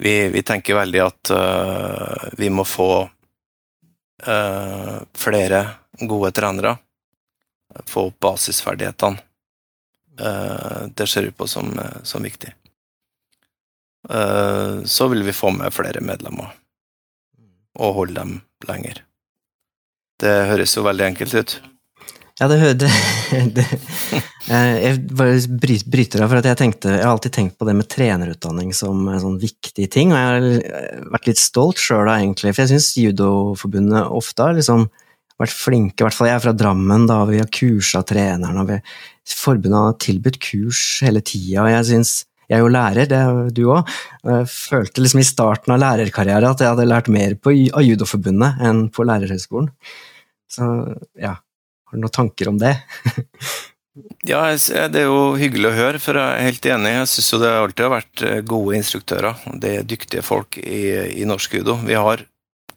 vi, 0.00 0.14
vi, 0.32 0.42
tenker 0.42 0.78
veldig 0.78 1.02
at 1.04 1.34
uh, 1.36 2.24
vi 2.40 2.48
må 2.48 2.64
få 2.64 2.88
uh, 4.24 4.96
flere 5.12 5.60
gode 6.00 6.32
trenere. 6.32 6.78
Få 7.84 8.08
opp 8.08 8.18
basisferdighetene. 8.24 9.20
Uh, 10.16 10.88
det 10.96 11.12
ser 11.12 11.28
vi 11.28 11.36
på 11.36 11.44
som, 11.44 11.76
som 12.02 12.24
viktig. 12.24 12.56
så 14.84 15.08
vil 15.08 15.22
vi 15.24 15.32
få 15.32 15.50
med 15.50 15.72
flere 15.72 16.00
medlemmer 16.00 16.56
og 17.80 17.94
holde 18.00 18.20
dem 18.20 18.40
lenger. 18.68 19.04
Det 20.24 20.34
høres 20.48 20.72
jo 20.76 20.84
veldig 20.86 21.08
enkelt 21.12 21.34
ut. 21.36 21.54
Ja, 22.40 22.48
det, 22.50 22.56
det, 22.82 22.90
det 23.54 23.64
Jeg 24.48 25.02
bare 25.14 25.36
bryter 25.86 26.24
av, 26.24 26.32
for 26.32 26.40
jeg, 26.40 26.58
tenkte, 26.58 26.96
jeg 26.96 27.04
har 27.04 27.12
alltid 27.12 27.34
tenkt 27.36 27.58
på 27.60 27.68
det 27.68 27.76
med 27.78 27.88
trenerutdanning 27.92 28.72
som 28.74 29.04
en 29.06 29.22
sånn 29.22 29.38
viktig 29.42 29.86
ting, 29.92 30.10
og 30.10 30.18
jeg 30.18 30.32
har 30.32 31.06
vært 31.14 31.30
litt 31.30 31.42
stolt 31.42 31.78
sjøl 31.78 32.10
egentlig, 32.10 32.54
for 32.54 32.64
jeg 32.64 32.74
syns 32.74 32.90
Judoforbundet 32.98 34.10
ofte 34.10 34.48
har 34.48 34.58
liksom 34.58 34.88
vært 35.40 35.54
flinke, 35.54 36.00
i 36.00 36.06
hvert 36.06 36.16
fall 36.16 36.30
jeg 36.30 36.38
er 36.38 36.44
fra 36.44 36.54
Drammen, 36.58 37.06
da 37.10 37.20
vi 37.28 37.40
har 37.42 37.50
kursa 37.54 38.02
og 38.02 38.74
forbundet 39.34 39.80
har 39.80 39.98
tilbudt 40.02 40.38
kurs 40.42 40.82
hele 41.06 41.22
tida, 41.24 41.64
og 41.64 41.70
jeg 41.72 41.90
syns 41.92 42.22
jeg 42.44 42.58
er 42.58 42.60
jo 42.60 42.72
lærer, 42.74 43.06
det 43.08 43.16
er 43.16 43.46
du 43.56 43.62
òg. 43.72 43.88
Jeg 44.28 44.48
følte 44.52 45.00
liksom 45.00 45.22
i 45.22 45.24
starten 45.24 45.72
av 45.72 45.80
lærerkarrieren 45.80 46.50
at 46.50 46.60
jeg 46.60 46.74
hadde 46.74 46.84
lært 46.90 47.08
mer 47.08 47.38
på, 47.40 47.54
av 47.72 47.86
Judoforbundet 47.86 48.60
enn 48.68 48.82
på 48.92 49.06
lærerhøgskolen. 49.08 49.70
Så 50.54 50.66
ja, 51.18 51.36
har 51.38 51.96
du 51.96 52.02
noen 52.02 52.14
tanker 52.14 52.50
om 52.50 52.58
det? 52.60 52.76
ja, 54.30 54.44
det 54.54 55.00
er 55.02 55.08
jo 55.08 55.34
hyggelig 55.38 55.70
å 55.70 55.78
høre, 55.78 56.02
for 56.02 56.18
jeg 56.18 56.36
er 56.36 56.48
helt 56.48 56.68
enig. 56.76 56.94
Jeg 56.98 57.10
syns 57.14 57.32
jo 57.34 57.40
det 57.42 57.54
alltid 57.54 57.86
har 57.86 57.96
vært 57.96 58.24
eh, 58.26 58.40
gode 58.54 58.78
instruktører. 58.78 59.42
Det 59.62 59.74
er 59.78 59.90
dyktige 59.94 60.24
folk 60.26 60.58
i, 60.60 60.84
i 61.22 61.26
norsk 61.28 61.58
judo. 61.60 61.78
Vi 61.86 61.98
har 61.98 62.24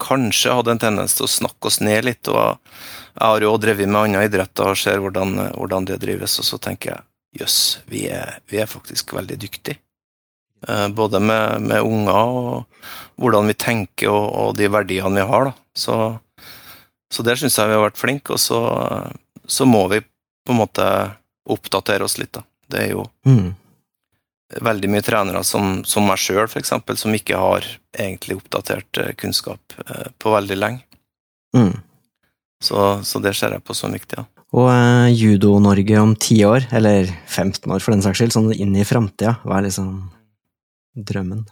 kanskje 0.02 0.54
hatt 0.54 0.70
en 0.72 0.82
tendens 0.82 1.18
til 1.18 1.26
å 1.26 1.32
snakke 1.32 1.70
oss 1.70 1.80
ned 1.82 2.06
litt. 2.06 2.30
og 2.30 2.58
Jeg 3.16 3.26
har 3.26 3.46
jo 3.46 3.58
drevet 3.62 3.90
med 3.90 4.02
andre 4.04 4.28
idretter 4.28 4.72
og 4.72 4.80
ser 4.80 5.02
hvordan, 5.04 5.36
hvordan 5.56 5.90
det 5.90 6.02
drives, 6.04 6.38
og 6.42 6.48
så 6.48 6.62
tenker 6.62 6.94
jeg 6.94 7.42
jøss, 7.42 7.60
vi, 7.86 8.08
vi, 8.50 8.62
er 8.62 8.70
faktisk 8.70 9.14
veldig 9.18 9.38
dyktige. 9.42 9.82
Eh, 10.68 10.88
både 10.90 11.22
med, 11.22 11.62
med, 11.70 11.82
unger 11.86 12.38
og 12.38 12.64
hvordan 13.22 13.50
vi 13.50 13.58
tenker 13.58 14.10
og, 14.10 14.26
og 14.42 14.56
de 14.58 14.70
verdiene 14.74 15.20
vi 15.20 15.28
har. 15.32 15.52
Da. 15.52 15.54
Så, 15.78 15.98
så 17.14 17.24
der 17.24 17.40
syns 17.40 17.58
jeg 17.58 17.70
vi 17.70 17.78
har 17.78 17.86
vært 17.86 18.00
flinke, 18.02 18.36
og 18.36 18.42
så, 18.42 18.60
så, 19.48 19.68
må 19.70 19.86
vi 19.94 20.02
på 20.04 20.54
en 20.54 20.62
måte 20.62 20.88
oppdatere 21.48 22.04
oss 22.08 22.18
litt. 22.20 22.34
Da. 22.36 22.44
Det 22.68 22.84
er 22.84 22.90
jo 22.92 23.06
mm. 23.28 23.50
veldig 24.68 24.92
mye 24.92 25.06
trenere 25.06 25.44
som, 25.48 25.82
som 25.88 26.08
meg 26.08 26.20
sjøl, 26.22 26.46
f.eks., 26.50 26.74
som 27.00 27.16
ikke 27.16 27.40
har 27.40 27.68
egentlig 27.96 28.40
oppdatert 28.42 29.02
eh, 29.04 29.14
kunnskap 29.20 29.78
eh, 29.86 30.10
på 30.20 30.34
veldig 30.36 30.60
lenge. 30.60 30.84
Mm. 31.56 31.78
Så, 32.64 32.90
så, 33.08 33.22
det 33.24 33.38
ser 33.38 33.56
jeg 33.56 33.64
på 33.64 33.76
som 33.78 33.96
viktig. 33.96 34.20
Ja. 34.20 34.28
Og 34.58 34.70
eh, 34.72 35.14
Judo-Norge 35.16 36.00
om 36.02 36.16
ti 36.20 36.42
år, 36.48 36.68
eller 36.76 37.08
15 37.28 37.72
år 37.72 37.84
for 37.84 37.96
den 37.96 38.04
saks 38.04 38.20
skyld, 38.20 38.36
sånn 38.36 38.52
inn 38.56 38.76
i 38.76 38.88
framtida, 38.88 39.38
hva 39.48 39.60
er 39.60 39.70
liksom 39.70 39.92
drømmen? 41.08 41.46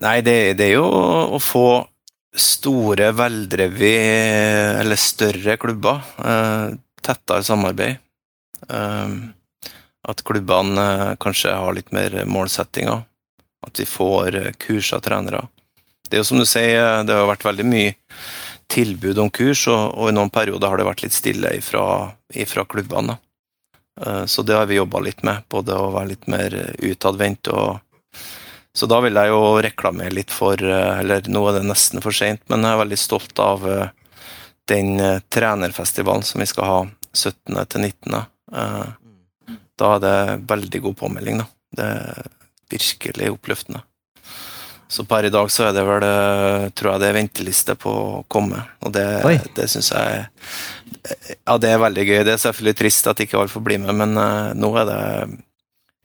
Nei, 0.00 0.20
det, 0.24 0.36
det, 0.58 0.70
er 0.70 0.78
jo 0.78 0.86
å 0.86 1.40
få 1.42 1.82
store, 2.36 3.10
veldrevet 3.12 4.80
eller 4.80 4.96
større 4.96 5.56
klubber. 5.56 6.02
Uh, 6.18 6.76
tettere 7.02 7.44
samarbeid. 7.44 7.96
Uh, 8.70 9.30
at 10.08 10.22
klubbene 10.24 11.16
kanskje 11.20 11.54
har 11.54 11.74
litt 11.76 11.92
mer 11.92 12.22
målsettinger. 12.26 13.02
At 13.66 13.80
vi 13.80 13.84
får 13.84 14.38
kursa 14.62 15.00
trenere. 15.04 15.44
Det 16.08 16.16
er 16.16 16.22
jo 16.22 16.30
som 16.30 16.40
du 16.40 16.46
sier, 16.48 17.02
det 17.04 17.14
har 17.14 17.28
vært 17.28 17.44
veldig 17.44 17.66
mye 17.68 17.92
tilbud 18.70 19.18
om 19.20 19.28
kurs, 19.30 19.66
og, 19.68 19.82
og, 19.98 20.08
i 20.08 20.14
noen 20.16 20.30
perioder 20.32 20.72
har 20.72 20.80
det 20.80 20.86
vært 20.88 21.02
litt 21.04 21.14
stille 21.14 21.52
ifra, 21.58 21.84
ifra 22.32 22.64
klubbene. 22.64 23.18
Så 24.26 24.42
det 24.46 24.56
har 24.56 24.66
vi 24.70 24.78
jobba 24.78 25.02
litt 25.04 25.20
med, 25.26 25.44
både 25.52 25.76
å 25.76 25.90
være 25.92 26.12
litt 26.14 26.26
mer 26.30 26.56
utadvendt 26.78 27.50
og 27.52 27.82
Så 28.76 28.86
da 28.86 29.00
vil 29.02 29.18
jeg 29.18 29.32
jo 29.32 29.40
reklamere 29.62 30.14
litt 30.14 30.30
for 30.30 30.60
uh, 30.62 31.00
Eller 31.00 31.26
nå 31.26 31.42
er 31.48 31.58
det 31.58 31.66
nesten 31.66 32.02
for 32.04 32.14
seint, 32.14 32.42
men 32.52 32.64
jeg 32.64 32.76
er 32.76 32.82
veldig 32.84 33.00
stolt 33.00 33.42
av 33.42 33.66
uh, 33.66 33.88
den 34.70 35.00
trenerfestivalen 35.34 36.22
som 36.22 36.42
vi 36.42 36.46
skal 36.46 36.68
ha 36.68 36.80
17. 37.10 37.56
til 37.66 37.88
19. 37.88 38.20
Da 39.80 39.88
er 39.96 40.02
det 40.04 40.18
veldig 40.46 40.80
god 40.84 40.96
påmelding, 41.00 41.40
da. 41.40 41.46
Det 41.74 41.86
er 41.88 42.28
virkelig 42.70 43.32
oppløftende. 43.32 43.82
Så 44.90 45.04
per 45.10 45.26
i 45.26 45.32
dag 45.34 45.50
så 45.50 45.68
er 45.68 45.74
det 45.74 45.82
vel 45.86 46.06
eh, 46.06 46.68
tror 46.74 46.92
jeg 46.92 47.02
det 47.02 47.08
er 47.08 47.16
venteliste 47.18 47.76
på 47.78 47.90
å 47.90 48.22
komme, 48.30 48.62
og 48.82 48.94
det, 48.94 49.06
det 49.54 49.68
syns 49.70 49.92
jeg 49.94 50.24
Ja, 51.46 51.58
det 51.62 51.70
er 51.70 51.82
veldig 51.82 52.06
gøy. 52.06 52.22
Det 52.26 52.34
er 52.34 52.42
selvfølgelig 52.42 52.78
trist 52.78 53.10
at 53.10 53.22
ikke 53.22 53.38
alle 53.38 53.52
får 53.52 53.66
bli 53.66 53.78
med, 53.82 53.94
men 54.02 54.18
nå 54.58 54.72
er 54.78 54.88
det 54.88 55.02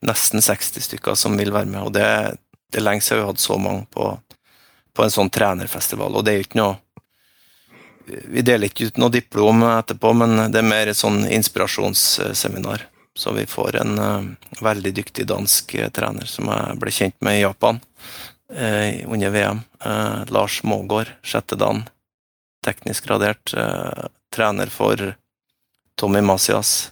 nesten 0.06 0.44
60 0.44 0.86
stykker 0.86 1.18
som 1.18 1.38
vil 1.38 1.54
være 1.54 1.70
med. 1.70 1.82
og 1.82 1.94
Det, 1.94 2.06
det 2.76 2.82
er 2.82 2.90
lenge 2.90 3.02
siden 3.02 3.22
vi 3.22 3.24
har 3.24 3.30
hatt 3.32 3.40
så 3.40 3.56
mange 3.58 3.86
på, 3.88 4.06
på 4.92 5.04
en 5.04 5.12
sånn 5.14 5.30
trenerfestival. 5.32 6.12
og 6.12 6.26
det 6.28 6.32
er 6.34 6.42
jo 6.42 6.48
ikke 6.50 6.60
noe 6.60 6.82
Vi 8.06 8.42
deler 8.46 8.68
ikke 8.70 8.90
ut 8.90 9.00
noe 9.02 9.10
diplom 9.10 9.64
etterpå, 9.66 10.12
men 10.14 10.52
det 10.54 10.60
er 10.60 10.68
mer 10.68 10.92
et 10.92 11.00
sånn 11.00 11.24
inspirasjonsseminar. 11.26 12.84
Så 13.18 13.32
vi 13.34 13.48
får 13.50 13.80
en 13.80 13.96
uh, 13.98 14.28
veldig 14.62 14.92
dyktig 14.94 15.26
dansk 15.26 15.74
uh, 15.80 15.88
trener 15.90 16.30
som 16.30 16.52
jeg 16.52 16.76
ble 16.84 16.94
kjent 16.94 17.16
med 17.26 17.40
i 17.40 17.42
Japan 17.42 17.80
uh, 18.54 18.92
under 19.08 19.34
VM. 19.34 19.64
Lars 20.30 20.60
Mågård, 20.68 21.16
sjette 21.26 21.58
dan. 21.58 21.86
Teknisk 22.66 23.08
gradert. 23.08 23.56
trener 24.36 24.70
for 24.74 25.16
Tommy 25.98 26.22
Masias 26.22 26.92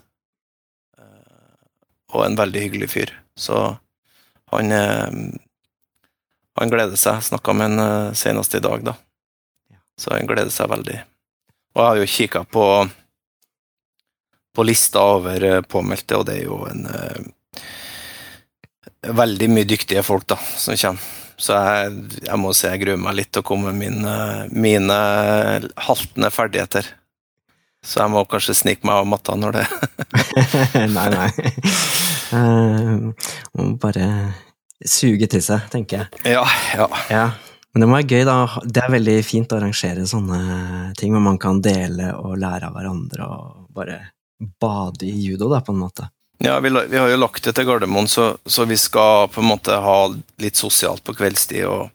og 2.13 2.25
en 2.25 2.37
veldig 2.37 2.67
hyggelig 2.67 2.89
fyr. 2.93 3.13
Så 3.35 3.75
han 4.53 4.71
eh, 4.71 5.09
Han 6.59 6.73
gleder 6.73 6.99
seg. 6.99 7.23
Snakka 7.25 7.55
med 7.57 7.71
han 7.71 7.85
eh, 7.85 8.13
senest 8.17 8.55
i 8.55 8.61
dag, 8.63 8.83
da. 8.85 8.97
Så 9.99 10.13
han 10.13 10.29
gleder 10.29 10.53
seg 10.53 10.69
veldig. 10.71 10.99
Og 11.73 11.81
jeg 11.81 11.89
har 11.89 12.01
jo 12.01 12.11
kikka 12.17 12.43
på 12.49 12.67
på 14.53 14.63
lista 14.67 15.01
over 15.15 15.43
eh, 15.43 15.61
påmeldte, 15.65 16.19
og 16.19 16.27
det 16.29 16.35
er 16.37 16.43
jo 16.45 16.59
en 16.69 16.83
veldig 19.01 19.49
mye 19.49 19.65
dyktige 19.65 20.03
folk 20.05 20.27
da, 20.29 20.37
som 20.37 20.77
kommer. 20.77 21.11
Så 21.43 21.55
jeg, 21.57 21.93
jeg 22.27 22.39
må 22.39 22.51
si 22.55 22.67
jeg 22.69 22.81
gruer 22.83 22.99
meg 23.01 23.17
litt 23.17 23.31
til 23.33 23.41
å 23.41 23.47
komme 23.47 23.73
med 23.73 23.89
mine, 23.89 24.13
mine 24.53 24.97
haltende 25.87 26.29
ferdigheter. 26.31 26.87
Så 27.83 27.99
jeg 27.99 28.13
må 28.13 28.23
kanskje 28.29 28.55
snike 28.55 28.87
meg 28.87 29.01
av 29.01 29.09
matta 29.11 29.35
når 29.35 29.57
det 29.57 29.63
Nei, 30.95 31.07
nei. 31.11 31.29
Uh, 32.31 33.11
må 33.57 33.73
bare 33.81 34.05
suge 34.89 35.29
til 35.31 35.43
seg, 35.43 35.67
tenker 35.73 36.03
jeg. 36.03 36.33
Ja, 36.35 36.43
ja. 36.77 36.87
ja. 37.09 37.25
Men 37.73 37.83
det 37.83 37.89
må 37.89 37.97
være 37.97 38.19
gøy, 38.19 38.25
da. 38.29 38.37
Det 38.65 38.83
er 38.83 38.91
veldig 38.93 39.15
fint 39.25 39.53
å 39.53 39.57
arrangere 39.57 40.05
sånne 40.09 40.41
ting 40.99 41.15
hvor 41.15 41.23
man 41.25 41.39
kan 41.41 41.61
dele 41.63 42.11
og 42.19 42.35
lære 42.41 42.69
av 42.69 42.75
hverandre 42.77 43.29
og 43.29 43.63
bare 43.73 43.97
bade 44.61 45.07
i 45.07 45.15
judo, 45.23 45.47
da, 45.49 45.63
på 45.65 45.73
en 45.73 45.81
måte. 45.81 46.09
Ja, 46.43 46.59
vi, 46.59 46.69
vi 46.69 46.99
har 46.99 47.09
jo 47.09 47.17
lagt 47.17 47.45
det 47.45 47.55
til 47.55 47.65
Gardermoen, 47.65 48.09
så, 48.11 48.33
så, 48.45 48.65
vi 48.67 48.77
skal 48.77 49.29
på 49.31 49.41
en 49.41 49.47
måte 49.47 49.77
ha 49.79 49.97
litt 50.43 50.59
sosialt 50.59 51.03
på 51.05 51.15
kveldstid. 51.15 51.65
og 51.69 51.89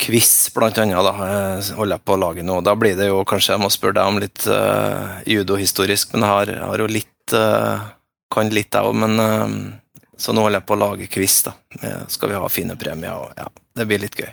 quiz, 0.00 0.50
blant 0.54 0.78
annet, 0.78 0.98
da, 1.06 1.12
eh, 1.26 1.72
holder 1.78 1.96
jeg 1.96 2.04
på 2.04 2.14
å 2.14 2.20
lage 2.20 2.44
nå. 2.46 2.60
Da 2.66 2.74
blir 2.78 2.96
det 2.98 3.08
jo 3.08 3.22
kanskje 3.28 3.54
jeg 3.54 3.62
må 3.62 3.70
spørre 3.72 3.98
deg 4.00 4.10
om 4.10 4.20
litt 4.22 4.46
uh, 4.50 5.20
judohistorisk, 5.28 6.12
men 6.14 6.26
jeg 6.26 6.32
har, 6.32 6.52
har, 6.70 6.82
jo 6.82 6.90
litt 6.90 7.36
uh, 7.36 7.92
Kan 8.34 8.50
litt, 8.50 8.74
jeg 8.74 8.82
òg, 8.82 8.96
men 8.98 9.20
uh, 9.20 9.52
Så 10.16 10.32
nå 10.32 10.44
holder 10.44 10.60
jeg 10.60 10.68
på 10.68 10.76
å 10.76 10.80
lage 10.80 11.10
quiz, 11.10 11.42
da. 11.46 11.54
Skal 12.10 12.30
vi 12.30 12.38
ha 12.38 12.48
fine 12.52 12.76
premier, 12.78 13.18
og 13.18 13.34
ja, 13.38 13.48
det 13.78 13.86
blir 13.90 14.02
litt 14.04 14.18
gøy. 14.18 14.30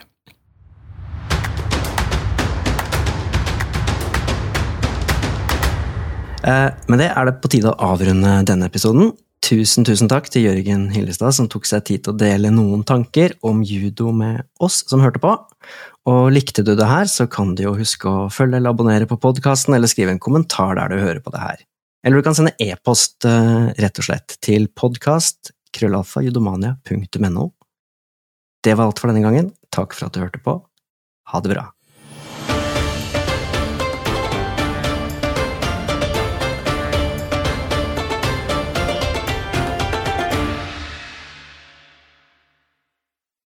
Med 6.42 6.98
det 6.98 7.12
er 7.14 7.28
det 7.28 7.36
på 7.42 7.52
tide 7.54 7.70
å 7.70 7.92
avrunde 7.94 8.40
denne 8.50 8.70
episoden. 8.70 9.12
Tusen, 9.42 9.86
tusen 9.86 10.10
takk 10.10 10.30
til 10.30 10.46
Jørgen 10.46 10.88
Hillestad 10.94 11.34
som 11.34 11.48
tok 11.50 11.66
seg 11.70 11.84
tid 11.88 12.04
til 12.06 12.14
å 12.14 12.18
dele 12.18 12.52
noen 12.54 12.84
tanker 12.88 13.34
om 13.46 13.64
judo 13.66 14.12
med 14.14 14.44
oss 14.62 14.84
som 14.90 15.02
hørte 15.02 15.22
på. 15.22 15.34
Og 16.10 16.30
likte 16.34 16.64
du 16.66 16.76
det 16.78 16.90
her, 16.90 17.10
så 17.10 17.28
kan 17.30 17.56
du 17.58 17.66
jo 17.66 17.76
huske 17.78 18.10
å 18.10 18.30
følge 18.34 18.58
eller 18.58 18.74
abonnere 18.74 19.10
på 19.10 19.20
podkasten, 19.22 19.76
eller 19.78 19.90
skrive 19.90 20.14
en 20.14 20.22
kommentar 20.22 20.78
der 20.78 20.94
du 20.94 21.02
hører 21.02 21.22
på 21.26 21.34
det 21.34 21.42
her. 21.42 21.66
Eller 22.06 22.22
du 22.22 22.26
kan 22.26 22.38
sende 22.38 22.56
e-post, 22.62 23.26
eh, 23.26 23.74
rett 23.78 24.02
og 24.02 24.08
slett, 24.08 24.38
til 24.42 24.66
podkast 24.74 25.52
krøllalfajudomania.no. 25.78 27.46
Det 28.62 28.74
var 28.78 28.86
alt 28.90 29.02
for 29.02 29.12
denne 29.12 29.24
gangen. 29.26 29.52
Takk 29.74 29.96
for 29.98 30.08
at 30.08 30.16
du 30.16 30.22
hørte 30.24 30.42
på. 30.44 30.58
Ha 31.32 31.42
det 31.42 31.54
bra. 31.56 31.70